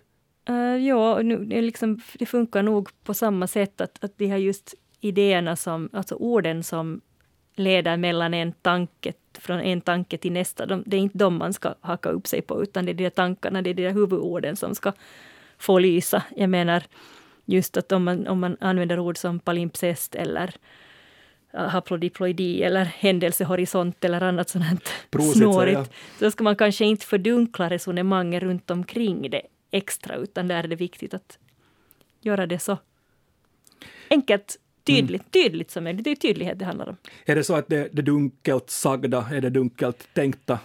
Uh, 0.49 0.77
ja, 0.77 1.21
nu, 1.23 1.45
det, 1.45 1.61
liksom, 1.61 1.99
det 2.19 2.25
funkar 2.25 2.63
nog 2.63 2.89
på 3.03 3.13
samma 3.13 3.47
sätt 3.47 3.81
att, 3.81 4.03
att 4.03 4.17
de 4.17 4.27
här 4.27 4.37
just 4.37 4.73
idéerna 5.01 5.55
som, 5.55 5.89
alltså 5.93 6.15
orden 6.15 6.63
som 6.63 7.01
leder 7.59 7.97
mellan 7.97 8.33
en 8.33 8.51
tanke, 8.51 9.13
från 9.39 9.59
en 9.59 9.81
tanke 9.81 10.17
till 10.17 10.31
nästa. 10.31 10.65
De, 10.65 10.83
det 10.85 10.97
är 10.97 11.01
inte 11.01 11.17
de 11.17 11.37
man 11.37 11.53
ska 11.53 11.75
haka 11.81 12.09
upp 12.09 12.27
sig 12.27 12.41
på, 12.41 12.63
utan 12.63 12.85
det 12.85 12.91
är 12.91 12.93
de 12.93 13.09
tankarna, 13.09 13.61
det 13.61 13.69
är 13.69 13.73
de 13.73 13.91
huvudorden 13.91 14.55
som 14.55 14.75
ska 14.75 14.93
få 15.57 15.79
lysa. 15.79 16.23
Jag 16.35 16.49
menar, 16.49 16.83
just 17.45 17.77
att 17.77 17.91
om 17.91 18.03
man, 18.03 18.27
om 18.27 18.39
man 18.39 18.57
använder 18.59 18.99
ord 18.99 19.17
som 19.17 19.39
palimpsest 19.39 20.15
eller 20.15 20.53
haplodiploidi 21.53 22.63
eller 22.63 22.85
händelsehorisont 22.85 24.03
eller 24.05 24.21
annat 24.23 24.49
sånt 24.49 24.89
snårigt, 25.33 25.91
så 26.19 26.31
ska 26.31 26.43
man 26.43 26.55
kanske 26.55 26.85
inte 26.85 27.05
fördunkla 27.05 27.69
resonemanget 27.69 28.43
runt 28.43 28.71
omkring 28.71 29.29
det 29.29 29.41
extra, 29.71 30.15
utan 30.15 30.47
där 30.47 30.63
är 30.63 30.67
det 30.67 30.75
viktigt 30.75 31.13
att 31.13 31.37
göra 32.21 32.45
det 32.45 32.59
så 32.59 32.77
enkelt 34.09 34.59
tydligt, 34.87 35.35
mm. 35.35 35.43
tydligt 35.43 35.71
som 35.71 35.83
möjligt. 35.83 36.03
Det 36.03 36.11
är 36.11 36.15
tydlighet 36.15 36.59
det 36.59 36.65
handlar 36.65 36.89
om. 36.89 36.97
Är 37.25 37.35
det 37.35 37.43
så 37.43 37.55
att 37.55 37.67
det, 37.67 37.89
det 37.91 38.01
dunkelt 38.01 38.69
sagda 38.69 39.25
är 39.31 39.41
det 39.41 39.49
dunkelt 39.49 40.07
tänkta? 40.13 40.59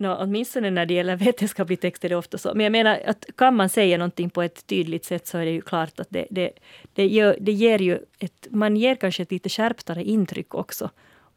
No, 0.00 0.16
åtminstone 0.20 0.70
när 0.70 0.86
det 0.86 0.94
gäller 0.94 1.16
vetenskaplig 1.16 1.80
text 1.80 2.04
är 2.04 2.08
det 2.08 2.16
ofta 2.16 2.38
så. 2.38 2.52
Men 2.54 2.64
jag 2.64 2.72
menar 2.72 3.00
att 3.06 3.24
kan 3.36 3.56
man 3.56 3.68
säga 3.68 3.98
någonting 3.98 4.30
på 4.30 4.42
ett 4.42 4.66
tydligt 4.66 5.04
sätt 5.04 5.26
så 5.26 5.38
är 5.38 5.44
det 5.44 5.50
ju 5.50 5.60
klart 5.60 6.00
att 6.00 6.06
det, 6.10 6.26
det, 6.30 6.50
det, 6.94 7.06
gör, 7.06 7.36
det 7.40 7.52
ger 7.52 7.78
ju 7.78 7.98
ett, 8.18 8.46
man 8.50 8.76
ger 8.76 8.94
kanske 8.94 9.22
ett 9.22 9.30
lite 9.30 9.48
skärptare 9.48 10.04
intryck 10.04 10.54
också 10.54 10.90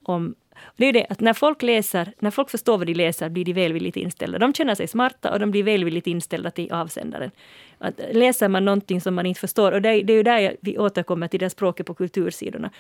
om 0.04 0.36
det 0.78 0.86
är 0.86 0.94
det 0.94 1.06
att 1.10 1.20
när 1.20 1.34
folk 1.34 1.62
läser, 1.62 2.14
när 2.20 2.32
folk 2.32 2.50
förstår 2.50 2.78
vad 2.78 2.88
de 2.88 2.94
läser 2.94 3.30
blir 3.30 3.46
de 3.46 3.54
välvilligt 3.54 3.98
inställda. 3.98 4.40
De 4.40 4.54
känner 4.54 4.76
sig 4.76 4.88
smarta 4.88 5.34
och 5.34 5.40
de 5.40 5.52
blir 5.52 5.64
välvilligt 5.64 6.08
inställda 6.08 6.52
till 6.52 6.72
avsändaren. 6.72 7.32
Att 7.78 8.02
läser 8.12 8.50
man 8.50 8.66
någonting 8.66 9.02
som 9.02 9.16
man 9.16 9.26
inte 9.26 9.40
förstår, 9.40 9.72
och 9.72 9.82
det, 9.82 9.90
är, 9.90 10.04
det 10.04 10.14
är 10.14 10.18
ju 10.18 10.24
där 10.24 10.58
vi 10.62 10.78
återkommer 10.78 11.28
till 11.28 11.40
det 11.40 11.50
språket 11.50 11.86
på 11.86 11.94
kultursidorna. 11.94 12.72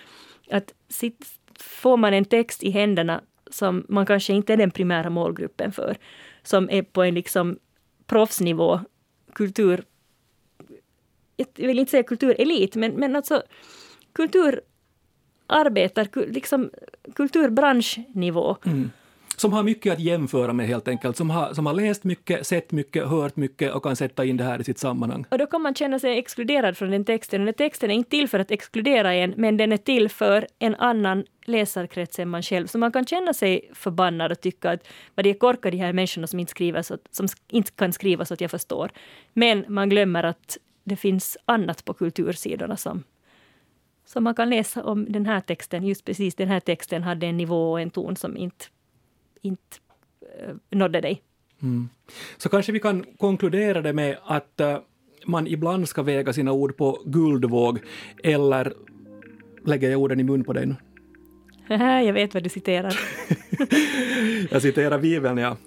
Att 0.52 0.74
sitt, 0.90 1.26
får 1.60 1.98
man 1.98 2.14
en 2.14 2.26
text 2.26 2.64
i 2.64 2.70
händerna 2.70 3.22
som 3.50 3.86
man 3.90 4.06
kanske 4.06 4.34
inte 4.34 4.54
är 4.54 4.58
den 4.58 4.72
primära 4.72 5.10
målgruppen 5.10 5.72
för, 5.72 5.98
som 6.44 6.70
är 6.70 6.84
på 6.84 7.04
en 7.04 7.16
liksom 7.16 7.60
proffsnivå, 8.08 8.80
kultur... 9.34 9.84
Jag 11.56 11.68
vill 11.68 11.80
inte 11.80 11.92
säga 11.92 12.04
kulturelit, 12.04 12.76
men, 12.76 12.92
men 12.92 13.16
alltså 13.16 13.44
kultur 14.14 14.62
arbetar 15.52 16.32
liksom 16.32 16.70
kulturbranschnivå. 17.16 18.58
Mm. 18.66 18.92
Som 19.42 19.54
har 19.54 19.64
mycket 19.64 19.94
att 19.94 20.00
jämföra 20.00 20.54
med 20.54 20.68
helt 20.68 20.88
enkelt, 20.88 21.18
som 21.18 21.30
har, 21.30 21.54
som 21.54 21.66
har 21.66 21.74
läst 21.74 22.04
mycket, 22.04 22.48
sett 22.48 22.72
mycket, 22.72 23.08
hört 23.08 23.36
mycket 23.36 23.74
och 23.74 23.84
kan 23.84 23.96
sätta 23.96 24.26
in 24.26 24.38
det 24.38 24.44
här 24.44 24.62
i 24.62 24.64
sitt 24.64 24.78
sammanhang. 24.78 25.26
Och 25.30 25.38
då 25.38 25.46
kan 25.46 25.62
man 25.62 25.76
känna 25.76 26.00
sig 26.00 26.18
exkluderad 26.18 26.78
från 26.78 26.92
den 26.92 27.06
texten. 27.06 27.46
Den 27.46 27.54
texten 27.54 27.92
är 27.92 27.96
inte 27.96 28.10
till 28.10 28.28
för 28.28 28.40
att 28.40 28.52
exkludera 28.52 29.14
en, 29.14 29.34
men 29.38 29.58
den 29.58 29.72
är 29.72 29.78
till 29.78 30.10
för 30.10 30.48
en 30.60 30.76
annan 30.76 31.26
läsarkrets 31.46 32.20
än 32.20 32.30
man 32.30 32.42
själv. 32.42 32.68
Så 32.68 32.78
man 32.78 32.92
kan 32.92 33.06
känna 33.06 33.34
sig 33.34 33.72
förbannad 33.74 34.32
och 34.32 34.42
tycka 34.42 34.70
att 34.72 34.88
vad 35.16 35.26
det 35.26 35.30
är 35.30 35.34
korkade 35.34 35.78
de 35.78 35.84
här 35.84 35.94
människorna 35.94 36.28
som 36.28 36.40
inte, 36.40 36.52
skriver 36.52 36.82
så, 36.82 36.98
som 37.12 37.28
inte 37.50 37.72
kan 37.72 37.94
skriva 37.94 38.26
så 38.26 38.34
att 38.34 38.42
jag 38.42 38.52
förstår. 38.52 38.92
Men 39.34 39.66
man 39.68 39.90
glömmer 39.90 40.24
att 40.24 40.58
det 40.84 40.96
finns 40.96 41.38
annat 41.46 41.86
på 41.86 41.94
kultursidorna 41.94 42.78
som 42.78 43.04
så 44.14 44.22
man 44.22 44.36
kan 44.36 44.50
läsa 44.50 44.84
om 44.84 45.06
den 45.12 45.26
här 45.26 45.42
texten, 45.42 45.88
just 45.88 46.06
precis 46.06 46.36
den 46.36 46.48
här 46.48 46.60
texten 46.60 47.04
hade 47.04 47.28
en 47.28 47.38
nivå 47.38 47.72
och 47.72 47.82
en 47.82 47.90
ton 47.90 48.16
som 48.16 48.38
inte, 48.38 48.66
inte 49.42 49.78
uh, 50.50 50.56
nådde 50.70 51.02
dig. 51.02 51.22
Mm. 51.62 51.90
Så 52.38 52.50
kanske 52.50 52.72
vi 52.72 52.80
kan 52.80 53.06
konkludera 53.18 53.82
det 53.82 53.94
med 53.94 54.18
att 54.24 54.62
uh, 54.62 54.78
man 55.26 55.48
ibland 55.48 55.90
ska 55.90 56.04
väga 56.04 56.34
sina 56.34 56.52
ord 56.52 56.78
på 56.78 57.02
guldvåg, 57.06 57.80
eller 58.24 58.74
lägger 59.66 59.90
jag 59.90 60.02
orden 60.02 60.20
i 60.20 60.24
mun 60.24 60.44
på 60.44 60.54
dig 60.54 60.66
nu? 60.66 60.76
jag 61.78 62.14
vet 62.14 62.34
vad 62.34 62.44
du 62.44 62.50
citerar. 62.50 63.00
jag 64.52 64.62
citerar 64.62 65.00
Bibeln, 65.00 65.38
ja. 65.38 65.58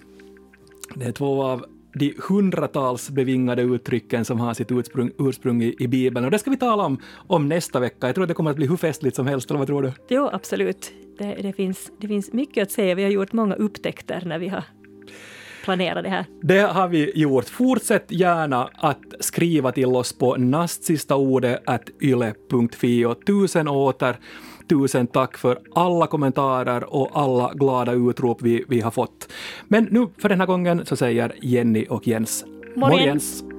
Det 0.95 1.05
är 1.05 1.11
två 1.11 1.43
av 1.43 1.65
de 1.95 2.13
hundratals 2.27 3.09
bevingade 3.09 3.61
uttrycken 3.61 4.25
som 4.25 4.39
har 4.39 4.53
sitt 4.53 4.71
ursprung, 4.71 5.11
ursprung 5.19 5.63
i, 5.63 5.75
i 5.79 5.87
Bibeln. 5.87 6.25
Och 6.25 6.31
det 6.31 6.39
ska 6.39 6.49
vi 6.49 6.57
tala 6.57 6.85
om, 6.85 6.99
om 7.27 7.49
nästa 7.49 7.79
vecka. 7.79 8.07
Jag 8.07 8.15
tror 8.15 8.23
att 8.23 8.27
det 8.27 8.33
kommer 8.33 8.51
att 8.51 8.57
bli 8.57 8.67
hur 8.67 8.77
festligt 8.77 9.15
som 9.15 9.27
helst, 9.27 9.49
eller 9.49 9.57
vad 9.57 9.67
tror 9.67 9.81
du? 9.81 9.93
Jo, 10.09 10.29
absolut. 10.33 10.91
Det, 11.17 11.35
det, 11.41 11.53
finns, 11.53 11.91
det 12.01 12.07
finns 12.07 12.33
mycket 12.33 12.63
att 12.63 12.71
säga. 12.71 12.95
Vi 12.95 13.03
har 13.03 13.09
gjort 13.09 13.33
många 13.33 13.55
upptäckter 13.55 14.23
när 14.25 14.39
vi 14.39 14.47
har 14.47 14.63
planerat 15.63 16.03
det 16.03 16.09
här. 16.09 16.25
Det 16.41 16.59
har 16.59 16.87
vi 16.87 17.19
gjort. 17.19 17.45
Fortsätt 17.45 18.11
gärna 18.11 18.69
att 18.73 19.13
skriva 19.19 19.71
till 19.71 19.85
oss 19.85 20.17
på 20.17 20.35
nastsistaordet.yle.fi 20.35 23.05
och 23.05 23.25
tusen 23.25 23.67
åter 23.67 24.17
Tusen 24.69 25.07
tack 25.07 25.37
för 25.37 25.59
alla 25.75 26.07
kommentarer 26.07 26.93
och 26.93 27.09
alla 27.13 27.53
glada 27.53 27.93
utrop 27.93 28.41
vi, 28.41 28.63
vi 28.67 28.81
har 28.81 28.91
fått. 28.91 29.31
Men 29.67 29.87
nu 29.91 30.07
för 30.17 30.29
den 30.29 30.39
här 30.39 30.47
gången 30.47 30.85
så 30.85 30.95
säger 30.95 31.35
Jenny 31.41 31.85
och 31.89 32.07
Jens 32.07 32.45
Morgens. 32.75 33.43
Morgens. 33.43 33.54